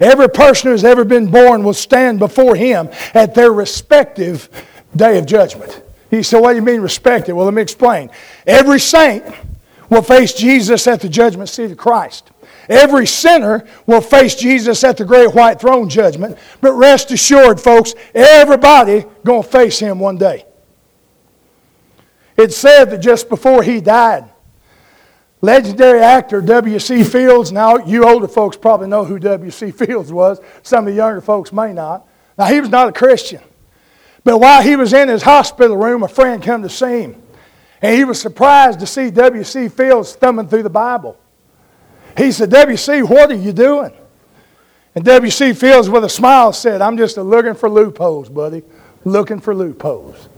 every 0.00 0.28
person 0.28 0.70
who's 0.70 0.84
ever 0.84 1.04
been 1.04 1.30
born 1.30 1.62
will 1.62 1.74
stand 1.74 2.18
before 2.18 2.56
him 2.56 2.88
at 3.14 3.34
their 3.34 3.52
respective 3.52 4.48
day 4.96 5.18
of 5.18 5.26
judgment. 5.26 5.82
He 6.10 6.22
said, 6.22 6.40
What 6.40 6.50
do 6.50 6.56
you 6.56 6.62
mean 6.62 6.80
respective? 6.80 7.36
Well, 7.36 7.44
let 7.44 7.54
me 7.54 7.62
explain. 7.62 8.10
Every 8.46 8.80
saint 8.80 9.24
will 9.90 10.02
face 10.02 10.32
Jesus 10.32 10.86
at 10.86 11.00
the 11.00 11.08
judgment 11.08 11.48
seat 11.48 11.70
of 11.70 11.76
Christ. 11.76 12.30
Every 12.68 13.06
sinner 13.06 13.66
will 13.86 14.00
face 14.00 14.34
Jesus 14.34 14.84
at 14.84 14.98
the 14.98 15.04
great 15.04 15.34
white 15.34 15.60
throne 15.60 15.88
judgment. 15.88 16.38
But 16.60 16.72
rest 16.72 17.10
assured, 17.10 17.60
folks, 17.60 17.94
everybody 18.14 19.06
going 19.24 19.42
to 19.42 19.48
face 19.48 19.78
him 19.78 19.98
one 19.98 20.18
day. 20.18 20.44
It 22.36 22.52
said 22.52 22.86
that 22.90 22.98
just 22.98 23.28
before 23.28 23.62
he 23.62 23.80
died, 23.80 24.30
legendary 25.40 26.00
actor 26.00 26.40
W.C. 26.40 27.04
Fields, 27.04 27.50
now 27.50 27.78
you 27.78 28.04
older 28.04 28.28
folks 28.28 28.56
probably 28.56 28.86
know 28.86 29.04
who 29.04 29.18
W.C. 29.18 29.70
Fields 29.72 30.12
was, 30.12 30.40
some 30.62 30.86
of 30.86 30.92
the 30.92 30.96
younger 30.96 31.20
folks 31.20 31.52
may 31.52 31.72
not. 31.72 32.06
Now, 32.36 32.46
he 32.46 32.60
was 32.60 32.68
not 32.68 32.88
a 32.88 32.92
Christian. 32.92 33.40
But 34.22 34.38
while 34.38 34.62
he 34.62 34.76
was 34.76 34.92
in 34.92 35.08
his 35.08 35.22
hospital 35.22 35.76
room, 35.76 36.02
a 36.02 36.08
friend 36.08 36.42
came 36.42 36.62
to 36.62 36.68
see 36.68 37.02
him. 37.02 37.22
And 37.80 37.94
he 37.94 38.04
was 38.04 38.20
surprised 38.20 38.80
to 38.80 38.86
see 38.86 39.10
W.C. 39.10 39.68
Fields 39.68 40.14
thumbing 40.14 40.48
through 40.48 40.64
the 40.64 40.70
Bible. 40.70 41.16
He 42.16 42.32
said, 42.32 42.50
W.C., 42.50 43.02
what 43.02 43.30
are 43.30 43.34
you 43.34 43.52
doing? 43.52 43.92
And 44.94 45.04
W.C. 45.04 45.52
Fields, 45.52 45.88
with 45.88 46.04
a 46.04 46.08
smile, 46.08 46.52
said, 46.52 46.80
I'm 46.80 46.96
just 46.96 47.16
looking 47.16 47.54
for 47.54 47.70
loopholes, 47.70 48.28
buddy. 48.28 48.62
Looking 49.04 49.40
for 49.40 49.54
loopholes. 49.54 50.28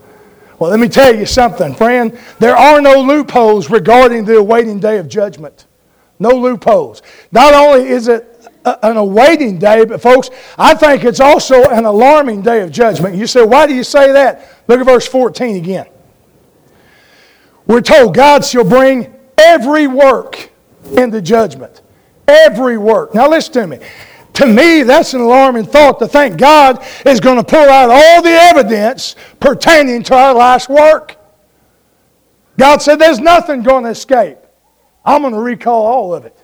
Well, 0.58 0.70
let 0.70 0.78
me 0.78 0.88
tell 0.88 1.14
you 1.14 1.24
something, 1.24 1.74
friend. 1.74 2.18
There 2.38 2.54
are 2.54 2.82
no 2.82 3.00
loopholes 3.00 3.70
regarding 3.70 4.26
the 4.26 4.36
awaiting 4.36 4.78
day 4.78 4.98
of 4.98 5.08
judgment. 5.08 5.64
No 6.18 6.28
loopholes. 6.28 7.00
Not 7.32 7.54
only 7.54 7.88
is 7.88 8.08
it 8.08 8.46
an 8.66 8.98
awaiting 8.98 9.58
day, 9.58 9.86
but 9.86 10.02
folks, 10.02 10.28
I 10.58 10.74
think 10.74 11.04
it's 11.04 11.20
also 11.20 11.70
an 11.70 11.86
alarming 11.86 12.42
day 12.42 12.60
of 12.60 12.70
judgment. 12.70 13.16
You 13.16 13.26
say, 13.26 13.42
why 13.42 13.66
do 13.66 13.74
you 13.74 13.84
say 13.84 14.12
that? 14.12 14.46
Look 14.68 14.80
at 14.80 14.84
verse 14.84 15.06
14 15.06 15.56
again. 15.56 15.86
We're 17.70 17.82
told 17.82 18.14
God 18.14 18.44
shall 18.44 18.64
bring 18.64 19.14
every 19.38 19.86
work 19.86 20.50
into 20.96 21.22
judgment. 21.22 21.82
Every 22.26 22.76
work. 22.76 23.14
Now 23.14 23.28
listen 23.30 23.52
to 23.52 23.66
me. 23.68 23.78
To 24.32 24.46
me, 24.46 24.82
that's 24.82 25.14
an 25.14 25.20
alarming 25.20 25.66
thought 25.66 26.00
to 26.00 26.08
think 26.08 26.36
God 26.36 26.84
is 27.06 27.20
going 27.20 27.36
to 27.36 27.44
pull 27.44 27.68
out 27.68 27.88
all 27.88 28.22
the 28.22 28.30
evidence 28.30 29.14
pertaining 29.38 30.02
to 30.02 30.16
our 30.16 30.34
life's 30.34 30.68
work. 30.68 31.16
God 32.58 32.82
said 32.82 32.96
there's 32.96 33.20
nothing 33.20 33.62
going 33.62 33.84
to 33.84 33.90
escape. 33.90 34.38
I'm 35.04 35.22
going 35.22 35.34
to 35.34 35.40
recall 35.40 35.86
all 35.86 36.12
of 36.12 36.24
it. 36.24 36.36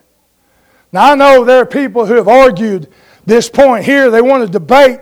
Now, 0.92 1.10
I 1.10 1.16
know 1.16 1.44
there 1.44 1.60
are 1.60 1.66
people 1.66 2.06
who 2.06 2.14
have 2.14 2.28
argued 2.28 2.86
this 3.24 3.48
point 3.48 3.84
here. 3.84 4.12
They 4.12 4.22
want 4.22 4.46
to 4.46 4.48
debate 4.48 5.00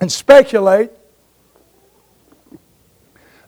and 0.00 0.10
speculate 0.10 0.90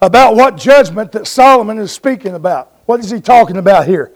about 0.00 0.36
what 0.36 0.56
judgment 0.56 1.12
that 1.12 1.26
Solomon 1.26 1.78
is 1.78 1.92
speaking 1.92 2.34
about. 2.34 2.72
What 2.86 3.00
is 3.00 3.10
he 3.10 3.20
talking 3.20 3.56
about 3.56 3.86
here? 3.86 4.12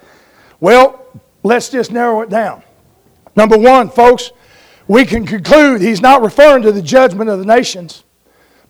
Well, 0.61 1.07
let's 1.43 1.69
just 1.69 1.91
narrow 1.91 2.21
it 2.21 2.29
down. 2.29 2.63
Number 3.37 3.57
one, 3.57 3.89
folks, 3.91 4.31
we 4.89 5.05
can 5.05 5.25
conclude 5.25 5.81
he's 5.81 6.01
not 6.01 6.23
referring 6.23 6.63
to 6.65 6.73
the 6.73 6.83
judgment 6.83 7.31
of 7.31 7.39
the 7.39 7.45
nations 7.45 8.05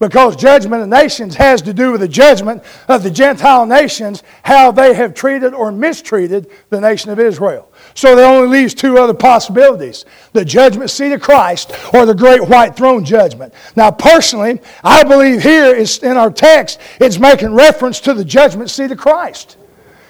because 0.01 0.35
judgment 0.35 0.83
of 0.83 0.89
nations 0.89 1.37
has 1.37 1.61
to 1.63 1.75
do 1.75 1.93
with 1.93 2.01
the 2.01 2.09
judgment 2.09 2.65
of 2.89 3.03
the 3.03 3.11
Gentile 3.11 3.67
nations, 3.67 4.23
how 4.43 4.73
they 4.73 4.95
have 4.95 5.15
treated 5.15 5.53
or 5.53 5.71
mistreated 5.71 6.51
the 6.71 6.81
nation 6.81 7.11
of 7.11 7.21
Israel. 7.21 7.71
So 7.95 8.17
there 8.17 8.27
only 8.27 8.49
leaves 8.49 8.75
two 8.75 8.99
other 8.99 9.15
possibilities 9.15 10.07
the 10.33 10.45
judgment 10.45 10.91
seat 10.91 11.13
of 11.13 11.21
Christ 11.21 11.73
or 11.93 12.07
the 12.07 12.15
great 12.15 12.41
white 12.49 12.75
throne 12.77 13.05
judgment. 13.05 13.53
Now, 13.77 13.91
personally, 13.91 14.61
I 14.83 15.05
believe 15.05 15.43
here 15.43 15.75
is 15.75 15.99
in 15.99 16.17
our 16.17 16.31
text, 16.31 16.81
it's 16.99 17.19
making 17.19 17.55
reference 17.55 18.01
to 18.01 18.15
the 18.15 18.25
judgment 18.25 18.71
seat 18.71 18.91
of 18.91 18.99
Christ. 18.99 19.59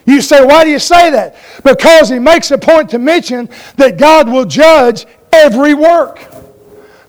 You 0.06 0.22
say, 0.22 0.44
why 0.44 0.64
do 0.64 0.70
you 0.70 0.78
say 0.78 1.10
that? 1.10 1.36
Because 1.64 2.08
he 2.08 2.18
makes 2.18 2.50
a 2.52 2.58
point 2.58 2.90
to 2.90 2.98
mention 2.98 3.48
that 3.76 3.98
God 3.98 4.28
will 4.28 4.44
judge 4.44 5.06
every 5.32 5.74
work. 5.74 6.29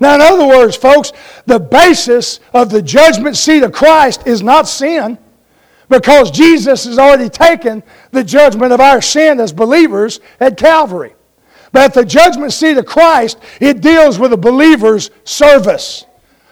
Now, 0.01 0.15
in 0.15 0.21
other 0.21 0.47
words, 0.47 0.75
folks, 0.75 1.13
the 1.45 1.59
basis 1.59 2.39
of 2.53 2.71
the 2.71 2.81
judgment 2.81 3.37
seat 3.37 3.61
of 3.61 3.71
Christ 3.71 4.25
is 4.25 4.41
not 4.41 4.67
sin 4.67 5.19
because 5.89 6.31
Jesus 6.31 6.85
has 6.85 6.97
already 6.97 7.29
taken 7.29 7.83
the 8.09 8.23
judgment 8.23 8.73
of 8.73 8.81
our 8.81 8.99
sin 8.99 9.39
as 9.39 9.53
believers 9.53 10.19
at 10.39 10.57
Calvary. 10.57 11.13
But 11.71 11.83
at 11.83 11.93
the 11.93 12.03
judgment 12.03 12.51
seat 12.51 12.77
of 12.77 12.87
Christ, 12.87 13.37
it 13.59 13.81
deals 13.81 14.17
with 14.17 14.33
a 14.33 14.37
believer's 14.37 15.11
service, 15.23 16.05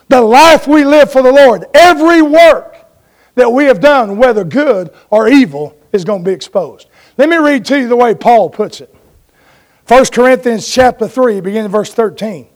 the 0.09 0.21
life 0.21 0.67
we 0.67 0.85
live 0.85 1.11
for 1.11 1.23
the 1.23 1.33
Lord. 1.33 1.65
Every 1.73 2.21
work 2.21 2.75
that 3.33 3.51
we 3.51 3.63
have 3.63 3.79
done, 3.79 4.17
whether 4.17 4.43
good 4.43 4.91
or 5.09 5.27
evil, 5.27 5.75
is 5.91 6.05
going 6.05 6.23
to 6.23 6.29
be 6.29 6.35
exposed. 6.35 6.87
Let 7.17 7.29
me 7.29 7.37
read 7.37 7.65
to 7.65 7.79
you 7.79 7.87
the 7.87 7.95
way 7.95 8.13
Paul 8.13 8.51
puts 8.51 8.79
it. 8.79 8.93
1 9.87 10.05
Corinthians 10.13 10.67
chapter 10.67 11.07
3, 11.07 11.41
beginning 11.41 11.71
verse 11.71 11.91
13 11.91 12.47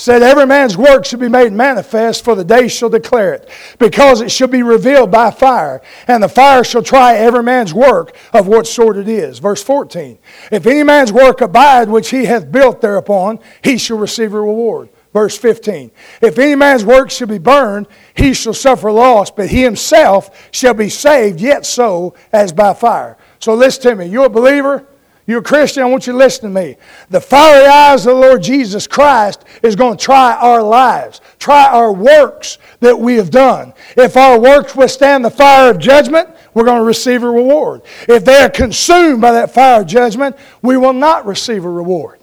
said, 0.00 0.22
Every 0.22 0.46
man's 0.46 0.76
work 0.76 1.04
should 1.04 1.20
be 1.20 1.28
made 1.28 1.52
manifest, 1.52 2.24
for 2.24 2.34
the 2.34 2.44
day 2.44 2.68
shall 2.68 2.88
declare 2.88 3.34
it, 3.34 3.48
because 3.78 4.20
it 4.20 4.30
shall 4.30 4.48
be 4.48 4.62
revealed 4.62 5.10
by 5.10 5.30
fire, 5.30 5.82
and 6.06 6.22
the 6.22 6.28
fire 6.28 6.64
shall 6.64 6.82
try 6.82 7.14
every 7.14 7.42
man's 7.42 7.74
work 7.74 8.16
of 8.32 8.48
what 8.48 8.66
sort 8.66 8.96
it 8.96 9.08
is. 9.08 9.38
Verse 9.38 9.62
14 9.62 10.18
If 10.50 10.66
any 10.66 10.82
man's 10.82 11.12
work 11.12 11.40
abide 11.40 11.88
which 11.88 12.10
he 12.10 12.24
hath 12.24 12.50
built 12.50 12.80
thereupon, 12.80 13.38
he 13.62 13.78
shall 13.78 13.98
receive 13.98 14.32
a 14.32 14.40
reward. 14.40 14.88
Verse 15.12 15.36
15 15.36 15.90
If 16.20 16.38
any 16.38 16.54
man's 16.54 16.84
work 16.84 17.10
shall 17.10 17.28
be 17.28 17.38
burned, 17.38 17.88
he 18.14 18.32
shall 18.32 18.54
suffer 18.54 18.92
loss, 18.92 19.30
but 19.30 19.48
he 19.48 19.62
himself 19.62 20.48
shall 20.52 20.74
be 20.74 20.88
saved, 20.88 21.40
yet 21.40 21.66
so 21.66 22.14
as 22.32 22.52
by 22.52 22.74
fire. 22.74 23.16
So 23.40 23.54
listen 23.54 23.82
to 23.82 23.96
me. 23.96 24.06
You're 24.06 24.26
a 24.26 24.30
believer, 24.30 24.86
You're 25.26 25.40
a 25.40 25.42
Christian, 25.42 25.82
I 25.82 25.86
want 25.86 26.06
you 26.06 26.12
to 26.12 26.18
listen 26.18 26.52
to 26.52 26.60
me. 26.60 26.76
The 27.08 27.20
fiery 27.20 27.66
eyes 27.66 28.06
of 28.06 28.14
the 28.14 28.20
Lord 28.20 28.42
Jesus 28.42 28.86
Christ 28.86 29.44
is 29.62 29.76
going 29.76 29.96
to 29.96 30.04
try 30.04 30.34
our 30.34 30.62
lives, 30.62 31.20
try 31.38 31.66
our 31.66 31.92
works 31.92 32.58
that 32.80 32.98
we 32.98 33.16
have 33.16 33.30
done. 33.30 33.72
If 33.96 34.16
our 34.16 34.38
works 34.38 34.74
withstand 34.74 35.24
the 35.24 35.30
fire 35.30 35.70
of 35.70 35.78
judgment, 35.78 36.28
we're 36.54 36.64
going 36.64 36.78
to 36.78 36.84
receive 36.84 37.22
a 37.22 37.30
reward. 37.30 37.82
If 38.08 38.24
they 38.24 38.42
are 38.42 38.50
consumed 38.50 39.20
by 39.20 39.32
that 39.32 39.52
fire 39.52 39.82
of 39.82 39.86
judgment, 39.86 40.36
we 40.62 40.76
will 40.76 40.92
not 40.92 41.26
receive 41.26 41.64
a 41.64 41.70
reward 41.70 42.19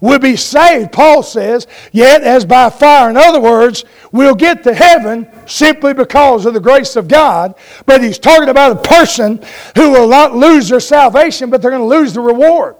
will 0.00 0.18
be 0.18 0.36
saved, 0.36 0.92
Paul 0.92 1.22
says, 1.22 1.66
yet 1.92 2.22
as 2.22 2.44
by 2.44 2.70
fire. 2.70 3.10
In 3.10 3.16
other 3.16 3.40
words, 3.40 3.84
we'll 4.12 4.34
get 4.34 4.62
to 4.64 4.74
heaven 4.74 5.28
simply 5.46 5.94
because 5.94 6.46
of 6.46 6.54
the 6.54 6.60
grace 6.60 6.96
of 6.96 7.08
God. 7.08 7.54
But 7.86 8.02
he's 8.02 8.18
talking 8.18 8.48
about 8.48 8.72
a 8.72 8.88
person 8.88 9.40
who 9.76 9.90
will 9.90 10.08
not 10.08 10.36
lose 10.36 10.68
their 10.68 10.80
salvation, 10.80 11.50
but 11.50 11.60
they're 11.60 11.70
going 11.70 11.82
to 11.82 11.96
lose 11.96 12.12
the 12.12 12.20
reward. 12.20 12.76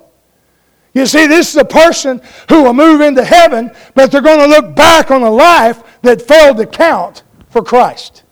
You 0.95 1.07
see, 1.07 1.27
this 1.27 1.51
is 1.51 1.57
a 1.57 1.65
person 1.65 2.21
who 2.49 2.63
will 2.63 2.73
move 2.73 3.01
into 3.01 3.25
heaven, 3.25 3.71
but 3.95 4.11
they're 4.11 4.21
going 4.21 4.41
to 4.41 4.47
look 4.47 4.75
back 4.75 5.11
on 5.11 5.23
a 5.23 5.31
life 5.31 5.83
that 6.03 6.23
failed 6.23 6.57
to 6.57 6.67
count 6.67 7.23
for 7.51 7.63
Christ. 7.63 8.25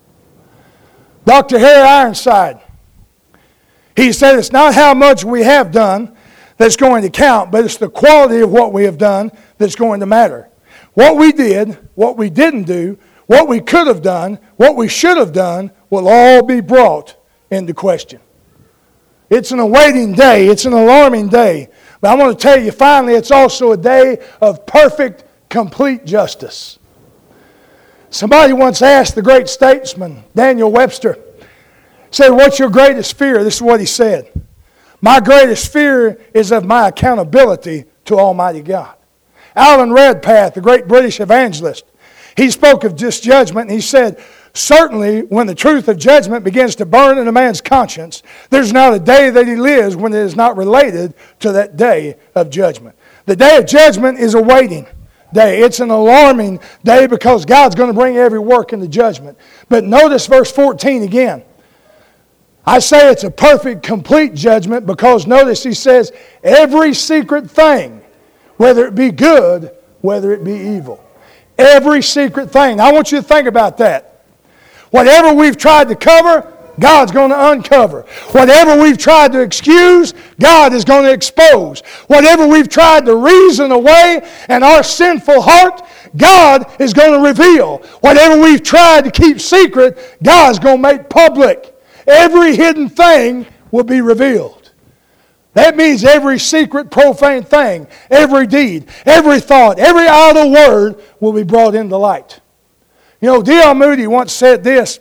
Dr. 1.25 1.59
Harry 1.59 1.83
Ironside, 1.83 2.61
he 3.97 4.13
said, 4.13 4.39
It's 4.39 4.53
not 4.53 4.75
how 4.75 4.95
much 4.95 5.25
we 5.25 5.43
have 5.43 5.73
done, 5.73 6.16
that's 6.57 6.77
going 6.77 7.03
to 7.03 7.11
count, 7.11 7.51
but 7.51 7.65
it's 7.65 7.77
the 7.77 7.89
quality 7.89 8.41
of 8.41 8.51
what 8.51 8.73
we 8.73 8.85
have 8.85 8.99
done 8.99 9.31
that's 9.59 9.75
going 9.75 10.01
to 10.01 10.07
matter. 10.07 10.49
What 10.95 11.17
we 11.17 11.33
did, 11.33 11.79
what 11.95 12.17
we 12.17 12.31
didn't 12.31 12.65
do, 12.65 12.99
what 13.27 13.49
we 13.49 13.61
could 13.61 13.87
have 13.87 14.03
done, 14.03 14.39
what 14.57 14.77
we 14.77 14.89
should 14.89 15.17
have 15.17 15.33
done 15.33 15.71
will 15.91 16.09
all 16.09 16.43
be 16.43 16.61
brought 16.61 17.17
into 17.51 17.75
question. 17.75 18.21
It's 19.29 19.51
an 19.51 19.59
awaiting 19.59 20.13
day, 20.13 20.47
it's 20.47 20.65
an 20.65 20.73
alarming 20.73 21.29
day. 21.29 21.69
But 22.01 22.11
I 22.11 22.15
want 22.15 22.39
to 22.39 22.43
tell 22.43 22.61
you 22.61 22.71
finally, 22.71 23.15
it's 23.15 23.31
also 23.31 23.73
a 23.73 23.77
day 23.77 24.25
of 24.41 24.65
perfect, 24.67 25.25
complete 25.49 26.05
justice. 26.05 26.79
Somebody 28.11 28.53
once 28.53 28.83
asked 28.83 29.15
the 29.15 29.23
great 29.23 29.49
statesman, 29.49 30.23
Daniel 30.35 30.71
Webster, 30.71 31.19
said, 32.11 32.31
What's 32.31 32.59
your 32.59 32.71
greatest 32.71 33.19
fear? 33.19 33.43
This 33.43 33.57
is 33.57 33.63
what 33.63 33.81
he 33.81 33.87
said. 33.87 34.31
My 35.01 35.21
greatest 35.21 35.73
fear 35.73 36.21
is 36.33 36.53
of 36.53 36.65
my 36.65 36.89
accountability 36.89 37.85
to 38.07 38.19
Almighty 38.19 38.63
God. 38.63 38.95
Alan 39.55 39.93
Redpath, 39.93 40.55
the 40.55 40.61
great 40.61 40.87
British 40.87 41.21
evangelist, 41.21 41.85
he 42.37 42.51
spoke 42.51 42.85
of 42.85 42.97
just 42.97 43.23
judgment 43.23 43.71
and 43.71 43.75
he 43.77 43.81
said, 43.81 44.23
Certainly, 44.53 45.23
when 45.23 45.47
the 45.47 45.55
truth 45.55 45.87
of 45.89 45.99
judgment 45.99 46.43
begins 46.43 46.77
to 46.77 46.87
burn 46.87 47.19
in 47.19 47.29
a 47.29 47.33
man's 47.33 47.61
conscience, 47.61 48.23
there's 48.49 48.73
not 48.73 48.95
a 48.95 48.99
day 48.99 49.29
that 49.29 49.47
he 49.47 49.55
lives 49.55 49.97
when 49.97 50.15
it 50.15 50.21
is 50.21 50.35
not 50.35 50.57
related 50.57 51.13
to 51.41 51.53
that 51.53 51.77
day 51.77 52.17
of 52.35 52.49
judgment. 52.49 52.97
The 53.27 53.37
day 53.37 53.59
of 53.59 53.67
judgment 53.67 54.19
is 54.19 54.35
a 54.35 54.41
waiting 54.41 54.87
day. 55.35 55.61
It's 55.61 55.81
an 55.81 55.91
alarming 55.91 56.61
day 56.85 57.07
because 57.07 57.45
God's 57.45 57.75
going 57.75 57.91
to 57.91 57.99
bring 57.99 58.17
every 58.17 58.39
work 58.39 58.73
into 58.73 58.89
judgment. 58.89 59.37
But 59.69 59.85
notice 59.85 60.27
verse 60.27 60.51
14 60.51 61.03
again. 61.03 61.45
I 62.67 62.81
say 62.81 63.11
it's 63.13 63.23
a 63.23 63.31
perfect, 63.31 63.85
complete 63.85 64.35
judgment 64.35 64.87
because 64.87 65.27
notice 65.27 65.63
he 65.63 65.73
says, 65.73 66.13
every 66.43 66.95
secret 66.95 67.49
thing, 67.49 68.03
whether 68.57 68.87
it 68.87 68.95
be 68.95 69.13
good, 69.13 69.71
whether 70.01 70.33
it 70.33 70.43
be 70.43 70.55
evil. 70.55 71.03
Every 71.59 72.03
secret 72.03 72.51
thing. 72.51 72.81
I 72.81 72.93
want 72.93 73.13
you 73.13 73.19
to 73.19 73.23
think 73.23 73.47
about 73.47 73.79
that. 73.79 74.25
Whatever 74.91 75.33
we've 75.33 75.57
tried 75.57 75.89
to 75.89 75.95
cover, 75.95 76.53
God's 76.79 77.13
going 77.13 77.31
to 77.31 77.51
uncover. 77.51 78.03
Whatever 78.33 78.81
we've 78.81 78.99
tried 78.99 79.33
to 79.33 79.41
excuse, 79.41 80.13
God 80.41 80.75
is 80.75 80.85
going 80.85 81.05
to 81.05 81.13
expose. 81.13 81.81
Whatever 82.09 82.47
we've 82.47 82.69
tried 82.69 83.07
to 83.07 83.17
reason 83.17 83.71
away 83.71 84.29
in 84.49 84.63
our 84.63 84.83
sinful 84.83 85.41
heart, 85.41 85.83
God 86.17 86.81
is 86.81 86.93
going 86.93 87.13
to 87.13 87.27
reveal. 87.27 87.79
Whatever 88.01 88.41
we've 88.41 88.63
tried 88.63 89.05
to 89.05 89.11
keep 89.11 89.41
secret, 89.41 90.19
God's 90.23 90.59
going 90.59 90.77
to 90.77 90.83
make 90.83 91.09
public. 91.09 91.76
Every 92.07 92.55
hidden 92.55 92.89
thing 92.89 93.47
will 93.71 93.85
be 93.85 94.01
revealed. 94.01 94.71
That 95.55 95.75
means 95.75 96.05
every 96.05 96.39
secret, 96.39 96.91
profane 96.91 97.43
thing, 97.43 97.87
every 98.11 98.47
deed, 98.47 98.89
every 99.07 99.41
thought, 99.41 99.79
every 99.79 100.07
idle 100.07 100.53
word 100.53 101.03
will 101.19 101.33
be 101.33 101.45
brought 101.45 101.75
into 101.75 101.97
light. 101.97 102.41
You 103.23 103.29
know, 103.29 103.43
D.L. 103.43 103.75
Moody 103.75 104.07
once 104.07 104.33
said 104.33 104.63
this. 104.63 105.01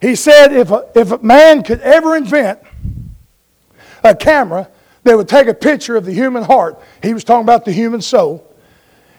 He 0.00 0.16
said, 0.16 0.52
if 0.52 0.70
a, 0.70 0.88
if 0.94 1.12
a 1.12 1.18
man 1.18 1.62
could 1.62 1.82
ever 1.82 2.16
invent 2.16 2.60
a 4.02 4.16
camera 4.16 4.70
that 5.02 5.16
would 5.16 5.28
take 5.28 5.46
a 5.46 5.54
picture 5.54 5.96
of 5.96 6.06
the 6.06 6.14
human 6.14 6.42
heart, 6.42 6.80
he 7.02 7.12
was 7.12 7.22
talking 7.22 7.44
about 7.44 7.66
the 7.66 7.72
human 7.72 8.00
soul. 8.00 8.46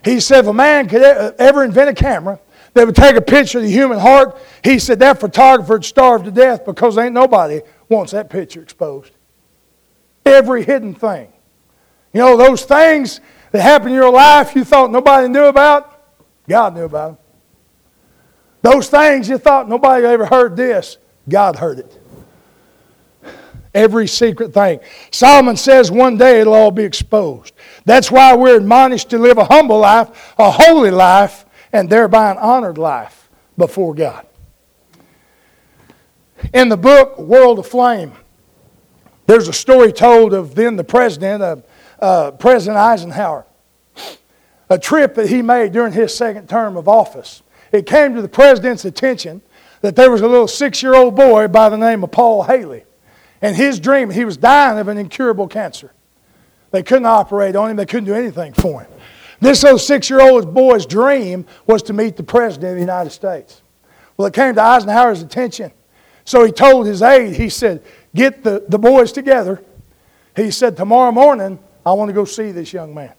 He 0.04 0.20
said, 0.20 0.40
if 0.40 0.48
a 0.48 0.54
man 0.54 0.90
could 0.90 1.04
ever 1.04 1.64
invent 1.64 1.90
a 1.90 1.94
camera 1.94 2.40
that 2.74 2.86
would 2.86 2.96
take 2.96 3.16
a 3.16 3.22
picture 3.22 3.58
of 3.58 3.66
the 3.66 3.72
human 3.72 4.00
heart, 4.00 4.38
he 4.64 4.80
said 4.80 5.00
that 5.00 5.20
photographer 5.20 5.74
would 5.74 5.86
starve 5.86 6.24
to 6.24 6.32
death 6.32 6.66
because 6.66 6.98
ain't 6.98 7.14
nobody 7.14 7.62
wants 7.90 8.14
that 8.14 8.30
picture 8.30 8.62
exposed. 8.62 9.12
Every 10.26 10.64
hidden 10.64 10.94
thing. 10.94 11.32
You 12.14 12.22
know, 12.22 12.38
those 12.38 12.64
things 12.64 13.20
that 13.52 13.62
happen 13.62 13.90
in 13.90 13.96
your 13.96 14.12
life 14.12 14.56
you 14.56 14.64
thought 14.64 14.92
nobody 14.92 15.28
knew 15.28 15.46
about, 15.46 16.02
God 16.48 16.76
knew 16.76 16.84
about 16.84 17.08
them. 17.08 17.18
Those 18.62 18.90
things 18.90 19.28
you 19.28 19.38
thought 19.38 19.68
nobody 19.68 20.06
ever 20.06 20.26
heard 20.26 20.56
this, 20.56 20.98
God 21.28 21.56
heard 21.56 21.80
it. 21.80 21.98
Every 23.74 24.08
secret 24.08 24.54
thing. 24.54 24.82
Solomon 25.12 25.56
says 25.56 25.90
one 25.90 26.18
day 26.18 26.42
it'll 26.42 26.54
all 26.54 26.72
be 26.72 26.84
exposed. 26.84 27.54
That's 27.86 28.12
why 28.12 28.36
we're 28.36 28.58
admonished 28.58 29.10
to 29.12 29.18
live 29.18 29.38
a 29.38 29.46
humble 29.46 29.80
life, 29.80 30.34
a 30.38 30.52
holy 30.52 30.92
life, 30.92 31.46
and 31.74 31.90
thereby 31.90 32.32
an 32.32 32.38
honored 32.38 32.78
life 32.78 33.30
before 33.58 33.94
God. 33.94 34.26
In 36.54 36.70
the 36.70 36.78
book 36.78 37.20
World 37.20 37.60
Aflame, 37.60 38.14
there's 39.28 39.48
a 39.48 39.54
story 39.54 39.94
told 39.94 40.34
of 40.34 40.56
then 40.56 40.76
the 40.76 40.84
president, 40.84 41.42
uh, 41.42 41.56
uh, 42.00 42.32
President 42.32 42.78
Eisenhower, 42.78 43.46
a 44.70 44.80
trip 44.80 45.16
that 45.16 45.30
he 45.30 45.42
made 45.42 45.72
during 45.72 45.94
his 45.94 46.16
second 46.16 46.50
term 46.50 46.76
of 46.78 46.88
office. 46.88 47.44
It 47.72 47.86
came 47.86 48.16
to 48.16 48.22
the 48.22 48.28
president's 48.28 48.86
attention 48.86 49.42
that 49.82 49.96
there 49.96 50.12
was 50.12 50.22
a 50.22 50.28
little 50.28 50.48
six 50.48 50.82
year 50.82 50.96
old 50.96 51.16
boy 51.16 51.48
by 51.48 51.70
the 51.70 51.78
name 51.78 52.04
of 52.04 52.12
Paul 52.12 52.44
Haley. 52.44 52.84
And 53.42 53.56
his 53.56 53.80
dream, 53.80 54.10
he 54.10 54.26
was 54.26 54.38
dying 54.38 54.78
of 54.78 54.88
an 54.88 54.98
incurable 54.98 55.48
cancer. 55.48 55.92
They 56.72 56.84
couldn't 56.84 57.06
operate 57.06 57.56
on 57.56 57.72
him, 57.72 57.78
they 57.78 57.86
couldn't 57.86 58.06
do 58.06 58.14
anything 58.14 58.54
for 58.54 58.82
him. 58.82 58.92
This 59.42 59.64
little 59.64 59.80
six 59.80 60.10
year 60.10 60.22
old 60.22 60.54
boy's 60.54 60.86
dream 60.86 61.46
was 61.66 61.84
to 61.84 61.94
meet 61.94 62.16
the 62.16 62.24
President 62.24 62.70
of 62.70 62.76
the 62.76 62.82
United 62.82 63.10
States. 63.10 63.64
Well, 64.16 64.28
it 64.28 64.34
came 64.34 64.54
to 64.56 64.62
Eisenhower's 64.62 65.22
attention. 65.22 65.72
So 66.26 66.46
he 66.46 66.52
told 66.52 66.86
his 66.86 67.02
aide, 67.02 67.36
he 67.36 67.50
said, 67.50 67.84
Get 68.14 68.44
the, 68.44 68.64
the 68.70 68.78
boys 68.78 69.12
together. 69.12 69.64
He 70.36 70.52
said, 70.52 70.78
Tomorrow 70.78 71.12
morning, 71.12 71.60
I 71.84 71.94
want 71.94 72.10
to 72.10 72.14
go 72.14 72.24
see 72.24 72.52
this 72.52 72.72
young 72.72 72.94
man. 72.94 73.14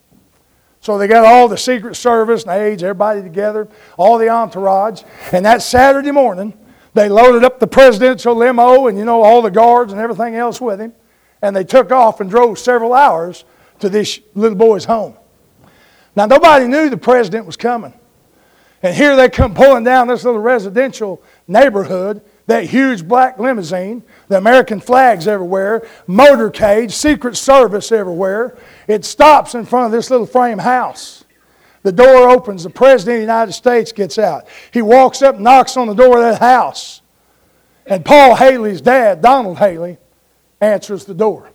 So 0.81 0.97
they 0.97 1.09
got 1.09 1.25
all 1.25 1.49
the 1.49 1.59
Secret 1.59 1.97
Service 1.97 2.45
and 2.45 2.53
aides, 2.53 2.83
everybody 2.83 3.23
together, 3.23 3.69
all 3.97 4.19
the 4.19 4.29
entourage. 4.29 5.03
And 5.33 5.45
that 5.45 5.63
Saturday 5.63 6.13
morning, 6.13 6.55
they 6.95 7.09
loaded 7.09 7.43
up 7.43 7.59
the 7.59 7.67
presidential 7.67 8.35
limo 8.35 8.87
and, 8.87 8.97
you 8.97 9.05
know, 9.05 9.23
all 9.23 9.43
the 9.43 9.51
guards 9.51 9.93
and 9.93 10.01
everything 10.01 10.37
else 10.37 10.61
with 10.61 10.81
him. 10.81 10.93
And 11.41 11.55
they 11.55 11.65
took 11.65 11.91
off 11.91 12.21
and 12.21 12.31
drove 12.31 12.59
several 12.59 12.95
hours 12.95 13.45
to 13.81 13.89
this 13.89 14.21
little 14.35 14.57
boy's 14.57 14.85
home. 14.85 15.17
Now, 16.15 16.27
nobody 16.27 16.67
knew 16.67 16.91
the 16.91 16.97
president 16.97 17.47
was 17.47 17.57
coming. 17.57 17.95
And 18.83 18.95
here 18.95 19.15
they 19.15 19.29
come 19.29 19.55
pulling 19.55 19.85
down 19.85 20.09
this 20.09 20.25
little 20.25 20.41
residential 20.41 21.23
neighborhood, 21.47 22.21
that 22.47 22.65
huge 22.65 23.07
black 23.07 23.39
limousine, 23.39 24.03
the 24.29 24.37
American 24.37 24.81
flags 24.81 25.29
everywhere, 25.29 25.87
motorcade, 26.09 26.91
Secret 26.91 27.37
Service 27.37 27.93
everywhere. 27.93 28.59
It 28.89 29.05
stops 29.05 29.55
in 29.55 29.65
front 29.65 29.87
of 29.87 29.93
this 29.93 30.11
little 30.11 30.27
frame 30.27 30.59
house. 30.59 31.25
The 31.83 31.93
door 31.93 32.29
opens, 32.29 32.65
the 32.65 32.71
President 32.71 33.15
of 33.15 33.19
the 33.19 33.33
United 33.33 33.53
States 33.53 33.93
gets 33.93 34.19
out. 34.19 34.47
He 34.73 34.83
walks 34.83 35.23
up, 35.23 35.39
knocks 35.39 35.77
on 35.77 35.87
the 35.87 35.95
door 35.95 36.17
of 36.17 36.23
that 36.23 36.41
house. 36.41 37.03
And 37.87 38.05
Paul 38.05 38.37
Haley's 38.37 38.81
dad, 38.81 39.23
Donald 39.23 39.59
Haley, 39.59 39.99
answers 40.61 41.05
the 41.05 41.15
door. 41.15 41.51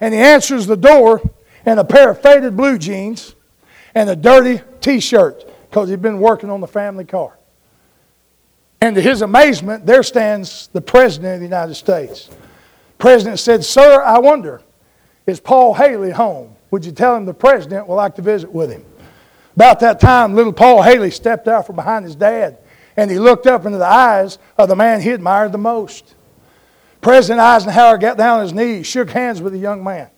And 0.00 0.12
he 0.12 0.20
answers 0.20 0.66
the 0.66 0.76
door 0.76 1.22
in 1.64 1.78
a 1.78 1.84
pair 1.84 2.10
of 2.10 2.20
faded 2.20 2.56
blue 2.56 2.76
jeans 2.78 3.34
and 3.94 4.08
a 4.10 4.16
dirty 4.16 4.60
t 4.80 5.00
shirt 5.00 5.44
because 5.68 5.88
he'd 5.88 6.02
been 6.02 6.18
working 6.18 6.50
on 6.50 6.60
the 6.60 6.66
family 6.66 7.04
car. 7.04 7.38
And 8.80 8.96
to 8.96 9.00
his 9.00 9.22
amazement, 9.22 9.86
there 9.86 10.02
stands 10.02 10.68
the 10.72 10.80
President 10.80 11.34
of 11.34 11.40
the 11.40 11.46
United 11.46 11.74
States. 11.74 12.26
The 12.26 12.36
president 12.98 13.38
said, 13.38 13.64
Sir, 13.64 14.02
I 14.02 14.18
wonder, 14.18 14.60
is 15.26 15.40
Paul 15.40 15.74
Haley 15.74 16.10
home? 16.10 16.56
Would 16.70 16.84
you 16.84 16.92
tell 16.92 17.16
him 17.16 17.24
the 17.24 17.34
President 17.34 17.86
would 17.86 17.94
like 17.94 18.16
to 18.16 18.22
visit 18.22 18.50
with 18.50 18.70
him? 18.70 18.84
About 19.54 19.80
that 19.80 20.00
time, 20.00 20.34
little 20.34 20.52
Paul 20.52 20.82
Haley 20.82 21.10
stepped 21.10 21.46
out 21.46 21.66
from 21.66 21.76
behind 21.76 22.04
his 22.04 22.16
dad 22.16 22.58
and 22.96 23.10
he 23.10 23.18
looked 23.18 23.46
up 23.46 23.64
into 23.66 23.78
the 23.78 23.86
eyes 23.86 24.38
of 24.58 24.68
the 24.68 24.76
man 24.76 25.00
he 25.00 25.10
admired 25.10 25.52
the 25.52 25.58
most. 25.58 26.14
President 27.00 27.40
Eisenhower 27.40 27.98
got 27.98 28.16
down 28.16 28.38
on 28.38 28.42
his 28.42 28.52
knees, 28.52 28.86
shook 28.86 29.10
hands 29.10 29.40
with 29.42 29.52
the 29.52 29.58
young 29.58 29.82
man. 29.82 30.08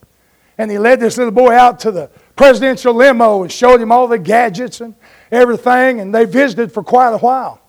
and 0.59 0.71
he 0.71 0.79
led 0.79 1.01
this 1.01 1.17
little 1.19 1.33
boy 1.33 1.53
out 1.53 1.81
to 1.81 1.91
the 1.91 2.11
presidential 2.37 2.95
limo 2.95 3.43
and 3.43 3.53
showed 3.53 3.81
him 3.81 3.93
all 3.93 4.09
the 4.09 4.19
gadgets 4.19 4.81
and 4.81 4.95
everything, 5.31 6.01
and 6.01 6.15
they 6.15 6.25
visited 6.25 6.73
for 6.73 6.83
quite 6.83 7.13
a 7.13 7.19
while. 7.19 7.61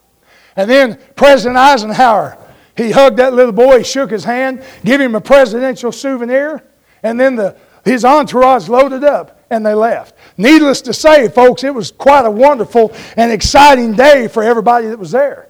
And 0.55 0.69
then 0.69 0.99
President 1.15 1.57
Eisenhower, 1.57 2.37
he 2.75 2.91
hugged 2.91 3.17
that 3.17 3.33
little 3.33 3.53
boy, 3.53 3.83
shook 3.83 4.11
his 4.11 4.23
hand, 4.23 4.63
gave 4.83 5.01
him 5.01 5.15
a 5.15 5.21
presidential 5.21 5.91
souvenir, 5.91 6.63
and 7.03 7.19
then 7.19 7.35
the, 7.35 7.57
his 7.83 8.03
entourage 8.03 8.67
loaded 8.67 9.03
up 9.03 9.45
and 9.49 9.65
they 9.65 9.73
left. 9.73 10.15
Needless 10.37 10.81
to 10.81 10.93
say, 10.93 11.29
folks, 11.29 11.63
it 11.63 11.73
was 11.73 11.91
quite 11.91 12.25
a 12.25 12.31
wonderful 12.31 12.93
and 13.15 13.31
exciting 13.31 13.93
day 13.93 14.27
for 14.27 14.43
everybody 14.43 14.87
that 14.87 14.97
was 14.97 15.11
there. 15.11 15.49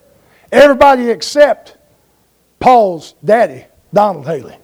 Everybody 0.52 1.10
except 1.10 1.78
Paul's 2.60 3.14
daddy, 3.24 3.66
Donald 3.94 4.26
Haley. 4.26 4.58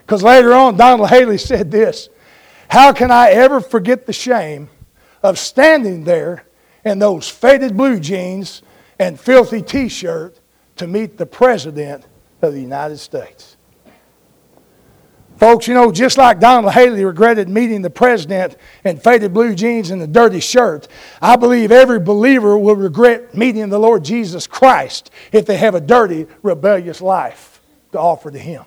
Because 0.00 0.22
later 0.22 0.52
on, 0.52 0.76
Donald 0.76 1.08
Haley 1.08 1.38
said 1.38 1.70
this 1.70 2.08
How 2.72 2.94
can 2.94 3.10
I 3.10 3.28
ever 3.32 3.60
forget 3.60 4.06
the 4.06 4.14
shame 4.14 4.70
of 5.22 5.38
standing 5.38 6.04
there 6.04 6.46
in 6.86 7.00
those 7.00 7.28
faded 7.28 7.76
blue 7.76 8.00
jeans 8.00 8.62
and 8.98 9.20
filthy 9.20 9.60
t 9.60 9.90
shirt 9.90 10.40
to 10.76 10.86
meet 10.86 11.18
the 11.18 11.26
President 11.26 12.06
of 12.40 12.54
the 12.54 12.60
United 12.62 12.96
States? 12.96 13.58
Folks, 15.36 15.68
you 15.68 15.74
know, 15.74 15.92
just 15.92 16.16
like 16.16 16.40
Donald 16.40 16.72
Haley 16.72 17.04
regretted 17.04 17.46
meeting 17.46 17.82
the 17.82 17.90
president 17.90 18.56
in 18.84 18.96
faded 18.96 19.34
blue 19.34 19.54
jeans 19.54 19.90
and 19.90 20.00
a 20.00 20.06
dirty 20.06 20.40
shirt, 20.40 20.88
I 21.20 21.36
believe 21.36 21.72
every 21.72 22.00
believer 22.00 22.56
will 22.56 22.76
regret 22.76 23.34
meeting 23.34 23.68
the 23.68 23.78
Lord 23.78 24.02
Jesus 24.02 24.46
Christ 24.46 25.10
if 25.30 25.44
they 25.44 25.58
have 25.58 25.74
a 25.74 25.80
dirty, 25.80 26.26
rebellious 26.42 27.02
life 27.02 27.60
to 27.90 27.98
offer 27.98 28.30
to 28.30 28.38
Him. 28.38 28.64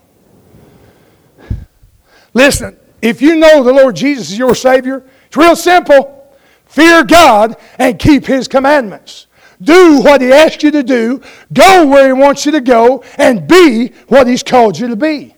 Listen, 2.35 2.77
if 3.05 3.21
you 3.21 3.35
know 3.35 3.61
the 3.61 3.71
Lord 3.71 3.95
Jesus 3.95 4.31
is 4.31 4.37
your 4.37 4.55
Savior, 4.55 5.03
it's 5.27 5.37
real 5.37 5.55
simple. 5.55 6.27
Fear 6.65 7.03
God 7.03 7.55
and 7.77 7.99
keep 7.99 8.25
His 8.25 8.47
commandments. 8.47 9.27
Do 9.61 10.01
what 10.01 10.21
He 10.21 10.33
asks 10.33 10.63
you 10.63 10.71
to 10.71 10.81
do, 10.81 11.21
go 11.53 11.85
where 11.85 12.07
He 12.07 12.13
wants 12.13 12.47
you 12.47 12.51
to 12.53 12.61
go, 12.61 13.03
and 13.17 13.47
be 13.47 13.89
what 14.07 14.25
He's 14.25 14.41
called 14.41 14.79
you 14.79 14.87
to 14.87 14.95
be. 14.95 15.35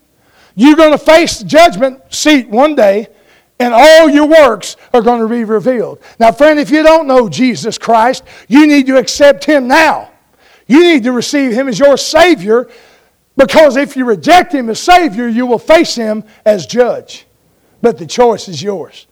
You're 0.56 0.77
going 0.77 0.93
to 0.93 0.97
face 0.97 1.39
the 1.39 1.45
judgment 1.45 2.01
seat 2.10 2.47
one 2.47 2.73
day, 2.73 3.08
and 3.60 3.73
all 3.73 4.10
your 4.10 4.27
works 4.27 4.77
are 4.93 5.01
going 5.01 5.19
to 5.19 5.27
be 5.27 5.43
revealed. 5.43 5.99
Now, 6.19 6.32
friend, 6.32 6.60
if 6.60 6.71
you 6.71 6.84
don't 6.84 7.06
know 7.06 7.27
Jesus 7.27 7.77
Christ, 7.77 8.23
you 8.47 8.65
need 8.65 8.88
to 8.88 8.97
accept 8.97 9.43
Him 9.43 9.67
now. 9.67 10.10
You 10.67 10.84
need 10.84 11.03
to 11.03 11.12
receive 11.12 11.51
Him 11.51 11.67
as 11.67 11.77
your 11.77 11.97
Savior 11.97 12.69
because 13.36 13.75
if 13.75 13.97
you 13.97 14.06
reject 14.06 14.53
Him 14.53 14.69
as 14.69 14.80
Savior, 14.80 15.27
you 15.27 15.45
will 15.45 15.60
face 15.60 15.95
Him 15.95 16.23
as 16.45 16.65
judge. 16.65 17.26
But 17.81 17.97
the 17.97 18.07
choice 18.07 18.47
is 18.47 18.61
yours. 18.61 19.07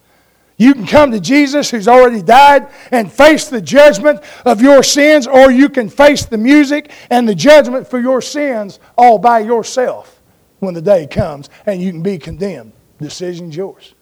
You 0.57 0.73
can 0.73 0.87
come 0.87 1.11
to 1.11 1.19
Jesus 1.19 1.69
who's 1.69 1.87
already 1.87 2.21
died 2.21 2.69
and 2.91 3.11
face 3.11 3.49
the 3.49 3.61
judgment 3.61 4.21
of 4.45 4.61
your 4.61 4.83
sins, 4.83 5.27
or 5.27 5.51
you 5.51 5.67
can 5.67 5.89
face 5.89 6.25
the 6.25 6.37
music 6.37 6.91
and 7.09 7.27
the 7.27 7.35
judgment 7.35 7.87
for 7.87 7.99
your 7.99 8.21
sins 8.21 8.79
all 8.97 9.19
by 9.19 9.39
yourself 9.39 10.21
when 10.59 10.73
the 10.73 10.81
day 10.81 11.07
comes 11.07 11.49
and 11.65 11.81
you 11.81 11.91
can 11.91 12.01
be 12.01 12.17
condemned. 12.17 12.71
Decision's 13.01 13.55
yours. 13.55 13.93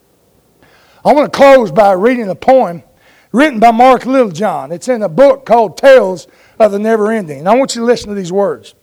I 1.03 1.11
want 1.11 1.31
to 1.31 1.35
close 1.35 1.71
by 1.71 1.93
reading 1.93 2.29
a 2.29 2.35
poem 2.35 2.83
written 3.31 3.59
by 3.59 3.71
Mark 3.71 4.05
Littlejohn. 4.05 4.71
It's 4.71 4.87
in 4.87 5.01
a 5.01 5.09
book 5.09 5.45
called 5.45 5.75
Tales 5.75 6.27
of 6.59 6.71
the 6.71 6.79
Never 6.79 7.11
Ending. 7.11 7.39
And 7.39 7.49
I 7.49 7.55
want 7.55 7.75
you 7.75 7.81
to 7.81 7.85
listen 7.85 8.09
to 8.09 8.15
these 8.15 8.31
words. 8.31 8.75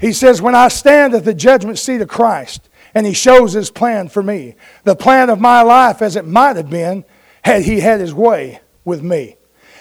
He 0.00 0.12
says, 0.12 0.40
When 0.40 0.54
I 0.54 0.68
stand 0.68 1.14
at 1.14 1.24
the 1.24 1.34
judgment 1.34 1.78
seat 1.78 2.00
of 2.00 2.08
Christ, 2.08 2.69
and 2.94 3.06
he 3.06 3.12
shows 3.12 3.52
his 3.52 3.70
plan 3.70 4.08
for 4.08 4.22
me, 4.22 4.54
the 4.84 4.96
plan 4.96 5.30
of 5.30 5.40
my 5.40 5.62
life 5.62 6.02
as 6.02 6.16
it 6.16 6.26
might 6.26 6.56
have 6.56 6.70
been 6.70 7.04
had 7.42 7.62
he 7.62 7.80
had 7.80 8.00
his 8.00 8.14
way 8.14 8.60
with 8.84 9.02
me. 9.02 9.36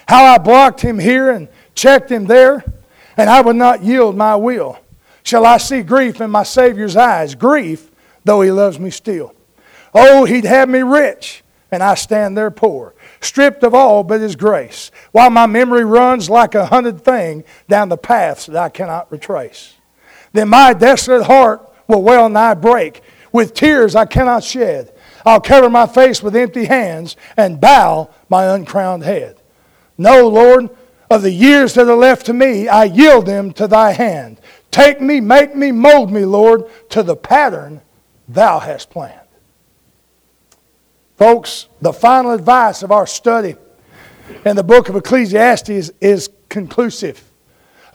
How 0.07 0.23
I 0.23 0.37
blocked 0.37 0.81
him 0.81 0.99
here 0.99 1.31
and 1.31 1.47
checked 1.75 2.11
him 2.11 2.25
there, 2.25 2.63
and 3.17 3.29
I 3.29 3.41
would 3.41 3.55
not 3.55 3.83
yield 3.83 4.15
my 4.15 4.35
will 4.35 4.79
shall 5.29 5.45
I 5.45 5.57
see 5.57 5.83
grief 5.83 6.21
in 6.21 6.31
my 6.31 6.41
Savior's 6.41 6.95
eyes, 6.95 7.35
grief, 7.35 7.91
though 8.23 8.41
he 8.41 8.51
loves 8.51 8.79
me 8.79 8.89
still. 8.89 9.35
Oh, 9.93 10.25
he'd 10.25 10.45
have 10.45 10.67
me 10.67 10.81
rich, 10.81 11.43
and 11.71 11.83
I 11.83 11.93
stand 11.93 12.35
there 12.35 12.49
poor, 12.49 12.95
stripped 13.21 13.63
of 13.63 13.75
all 13.75 14.03
but 14.03 14.21
his 14.21 14.35
grace, 14.35 14.89
while 15.11 15.29
my 15.29 15.45
memory 15.45 15.85
runs 15.85 16.29
like 16.29 16.55
a 16.55 16.65
hunted 16.65 17.01
thing 17.01 17.43
down 17.67 17.89
the 17.89 17.97
paths 17.97 18.47
that 18.47 18.55
I 18.55 18.69
cannot 18.69 19.11
retrace. 19.11 19.75
Then 20.33 20.49
my 20.49 20.73
desolate 20.73 21.25
heart 21.25 21.68
will 21.89 22.03
well 22.03 22.29
nigh 22.29 22.53
break, 22.53 23.01
with 23.33 23.53
tears 23.53 23.95
I 23.95 24.05
cannot 24.05 24.45
shed. 24.45 24.93
I'll 25.25 25.41
cover 25.41 25.69
my 25.69 25.85
face 25.85 26.23
with 26.23 26.35
empty 26.35 26.65
hands 26.65 27.17
and 27.35 27.59
bow 27.59 28.09
my 28.29 28.45
uncrowned 28.55 29.03
head. 29.03 29.41
No, 29.97 30.29
Lord, 30.29 30.69
of 31.09 31.23
the 31.23 31.31
years 31.31 31.73
that 31.73 31.89
are 31.89 31.95
left 31.95 32.27
to 32.27 32.33
me, 32.33 32.69
I 32.69 32.85
yield 32.85 33.25
them 33.25 33.51
to 33.53 33.67
thy 33.67 33.91
hand. 33.91 34.39
Take 34.71 35.01
me, 35.01 35.19
make 35.19 35.55
me, 35.55 35.71
mold 35.71 36.11
me, 36.11 36.23
Lord, 36.23 36.63
to 36.91 37.03
the 37.03 37.15
pattern 37.15 37.81
thou 38.27 38.59
hast 38.59 38.89
planned. 38.89 39.19
Folks, 41.17 41.67
the 41.81 41.91
final 41.91 42.31
advice 42.31 42.81
of 42.81 42.91
our 42.91 43.05
study 43.05 43.55
in 44.45 44.55
the 44.55 44.63
book 44.63 44.87
of 44.87 44.95
Ecclesiastes 44.95 45.91
is 45.99 46.29
conclusive. 46.47 47.28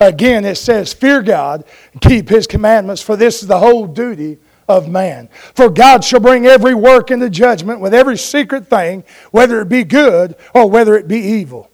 Again, 0.00 0.44
it 0.44 0.56
says, 0.56 0.92
Fear 0.92 1.22
God 1.22 1.64
and 1.92 2.00
keep 2.00 2.28
his 2.28 2.46
commandments, 2.46 3.02
for 3.02 3.16
this 3.16 3.42
is 3.42 3.48
the 3.48 3.58
whole 3.58 3.86
duty 3.86 4.38
of 4.68 4.88
man. 4.88 5.28
For 5.54 5.68
God 5.68 6.04
shall 6.04 6.20
bring 6.20 6.46
every 6.46 6.74
work 6.74 7.10
into 7.10 7.30
judgment 7.30 7.80
with 7.80 7.94
every 7.94 8.16
secret 8.16 8.68
thing, 8.68 9.04
whether 9.30 9.60
it 9.60 9.68
be 9.68 9.84
good 9.84 10.36
or 10.54 10.68
whether 10.68 10.96
it 10.96 11.08
be 11.08 11.18
evil. 11.18 11.70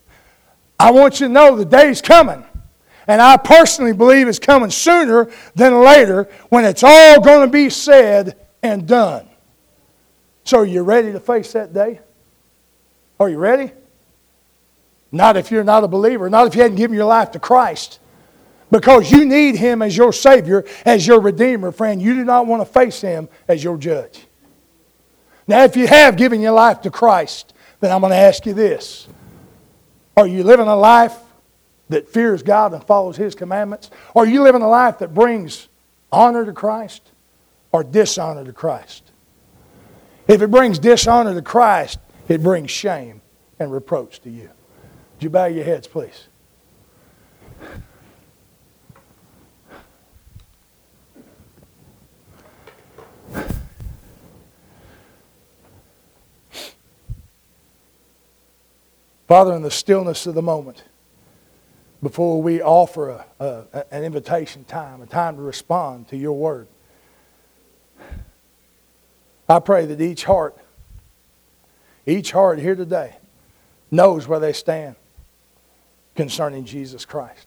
I 0.79 0.91
want 0.91 1.21
you 1.21 1.27
to 1.29 1.33
know 1.33 1.57
the 1.57 1.65
day's 1.65 2.01
coming 2.01 2.45
and 3.11 3.21
I 3.21 3.37
personally 3.39 3.93
believe 3.93 4.29
it's 4.29 4.39
coming 4.39 4.71
sooner 4.71 5.29
than 5.57 5.83
later 5.83 6.29
when 6.49 6.65
it's 6.65 6.85
all 6.85 7.21
going 7.21 7.47
to 7.47 7.53
be 7.53 7.69
said 7.69 8.37
and 8.63 8.87
done. 8.87 9.29
So, 10.45 10.59
are 10.59 10.65
you 10.65 10.83
ready 10.83 11.11
to 11.13 11.19
face 11.19 11.53
that 11.55 11.73
day? 11.73 12.01
Are 13.19 13.29
you 13.29 13.39
ready? 13.39 13.73
Not 15.11 15.37
if 15.37 15.51
you're 15.51 15.65
not 15.65 15.83
a 15.83 15.89
believer, 15.89 16.31
not 16.31 16.47
if 16.47 16.55
you 16.55 16.63
hadn't 16.63 16.77
given 16.77 16.97
your 16.97 17.07
life 17.07 17.33
to 17.33 17.41
Christ. 17.41 17.99
Because 18.71 19.11
you 19.11 19.25
need 19.25 19.57
Him 19.57 19.83
as 19.83 19.97
your 19.97 20.13
Savior, 20.13 20.65
as 20.85 21.07
your 21.07 21.21
Redeemer, 21.21 21.73
friend. 21.73 22.01
You 22.01 22.15
do 22.15 22.25
not 22.25 22.47
want 22.47 22.63
to 22.63 22.73
face 22.73 23.01
Him 23.01 23.29
as 23.49 23.65
your 23.65 23.77
judge. 23.77 24.27
Now, 25.47 25.65
if 25.65 25.77
you 25.77 25.89
have 25.89 26.17
given 26.17 26.41
your 26.41 26.53
life 26.53 26.83
to 26.83 26.91
Christ, 26.91 27.53
then 27.81 27.91
I'm 27.91 28.01
going 28.01 28.13
to 28.13 28.17
ask 28.17 28.47
you 28.47 28.55
this 28.55 29.09
Are 30.17 30.27
you 30.27 30.45
living 30.45 30.69
a 30.69 30.77
life 30.77 31.17
that 31.89 32.09
fears 32.09 32.43
God 32.43 32.73
and 32.73 32.85
follows 32.85 33.17
His 33.17 33.35
commandments? 33.35 33.91
Are 34.15 34.27
you 34.27 34.43
living 34.43 34.63
a 34.63 34.69
life 34.69 34.99
that 35.01 35.13
brings 35.13 35.69
honor 36.13 36.45
to 36.45 36.53
Christ 36.53 37.03
or 37.73 37.83
dishonor 37.83 38.45
to 38.45 38.53
Christ? 38.53 39.11
If 40.29 40.43
it 40.43 40.51
brings 40.53 40.79
dishonor 40.79 41.35
to 41.35 41.43
Christ, 41.43 41.99
it 42.29 42.41
brings 42.41 42.71
shame 42.71 43.21
and 43.59 43.73
reproach 43.73 44.21
to 44.21 44.31
you. 44.31 44.49
Would 45.15 45.25
you 45.25 45.31
bow 45.31 45.47
your 45.47 45.65
heads, 45.65 45.89
please? 45.89 46.29
Father, 59.31 59.55
in 59.55 59.63
the 59.63 59.71
stillness 59.71 60.27
of 60.27 60.35
the 60.35 60.43
moment, 60.43 60.83
before 62.03 62.43
we 62.43 62.61
offer 62.61 63.11
a, 63.11 63.27
a, 63.39 63.85
an 63.93 64.03
invitation 64.03 64.65
time, 64.65 65.03
a 65.03 65.07
time 65.07 65.37
to 65.37 65.43
respond 65.43 66.09
to 66.09 66.17
your 66.17 66.33
word. 66.33 66.67
I 69.49 69.61
pray 69.61 69.87
that 69.87 70.01
each 70.01 70.25
heart, 70.25 70.57
each 72.07 72.33
heart 72.33 72.59
here 72.59 72.75
today, 72.75 73.17
knows 73.91 74.27
where 74.27 74.41
they 74.41 74.53
stand 74.53 74.97
concerning 76.17 76.65
Jesus 76.65 77.05
Christ. 77.05 77.47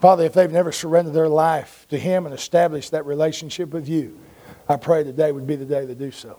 Father, 0.00 0.24
if 0.24 0.32
they've 0.32 0.50
never 0.50 0.70
surrendered 0.70 1.14
their 1.14 1.28
life 1.28 1.86
to 1.90 1.98
Him 1.98 2.24
and 2.24 2.34
established 2.34 2.92
that 2.92 3.04
relationship 3.04 3.70
with 3.70 3.88
you, 3.88 4.18
I 4.68 4.76
pray 4.76 5.02
today 5.02 5.32
would 5.32 5.46
be 5.46 5.56
the 5.56 5.64
day 5.64 5.86
to 5.86 5.94
do 5.94 6.10
so. 6.10 6.38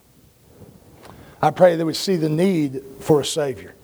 I 1.41 1.51
pray 1.51 1.75
they 1.75 1.83
would 1.83 1.95
see 1.95 2.15
the 2.15 2.29
need 2.29 2.83
for 2.99 3.21
a 3.21 3.25
Savior. 3.25 3.75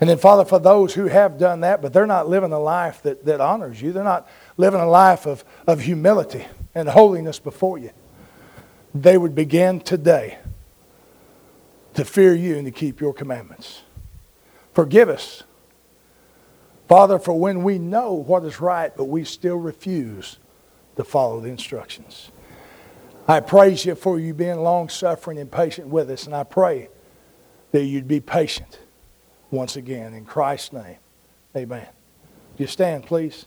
And 0.00 0.10
then, 0.10 0.18
Father, 0.18 0.44
for 0.44 0.58
those 0.58 0.94
who 0.94 1.06
have 1.06 1.38
done 1.38 1.60
that, 1.60 1.80
but 1.80 1.92
they're 1.92 2.06
not 2.06 2.28
living 2.28 2.52
a 2.52 2.58
life 2.58 3.02
that, 3.02 3.24
that 3.24 3.40
honors 3.40 3.80
you, 3.80 3.92
they're 3.92 4.02
not 4.02 4.28
living 4.56 4.80
a 4.80 4.88
life 4.88 5.26
of, 5.26 5.44
of 5.66 5.80
humility 5.80 6.44
and 6.74 6.88
holiness 6.88 7.38
before 7.38 7.78
you, 7.78 7.90
they 8.94 9.16
would 9.16 9.34
begin 9.34 9.80
today 9.80 10.38
to 11.94 12.04
fear 12.04 12.34
you 12.34 12.56
and 12.56 12.64
to 12.64 12.72
keep 12.72 13.00
your 13.00 13.14
commandments. 13.14 13.82
Forgive 14.72 15.08
us, 15.08 15.44
Father, 16.92 17.18
for 17.18 17.32
when 17.32 17.62
we 17.62 17.78
know 17.78 18.12
what 18.12 18.44
is 18.44 18.60
right, 18.60 18.94
but 18.94 19.04
we 19.04 19.24
still 19.24 19.56
refuse 19.56 20.36
to 20.96 21.02
follow 21.02 21.40
the 21.40 21.48
instructions. 21.48 22.30
I 23.26 23.40
praise 23.40 23.86
you 23.86 23.94
for 23.94 24.18
you 24.18 24.34
being 24.34 24.60
long 24.60 24.90
suffering 24.90 25.38
and 25.38 25.50
patient 25.50 25.88
with 25.88 26.10
us, 26.10 26.26
and 26.26 26.36
I 26.36 26.44
pray 26.44 26.90
that 27.70 27.84
you'd 27.84 28.06
be 28.06 28.20
patient 28.20 28.78
once 29.50 29.76
again. 29.76 30.12
In 30.12 30.26
Christ's 30.26 30.74
name, 30.74 30.98
amen. 31.56 31.88
You 32.58 32.66
stand, 32.66 33.06
please. 33.06 33.46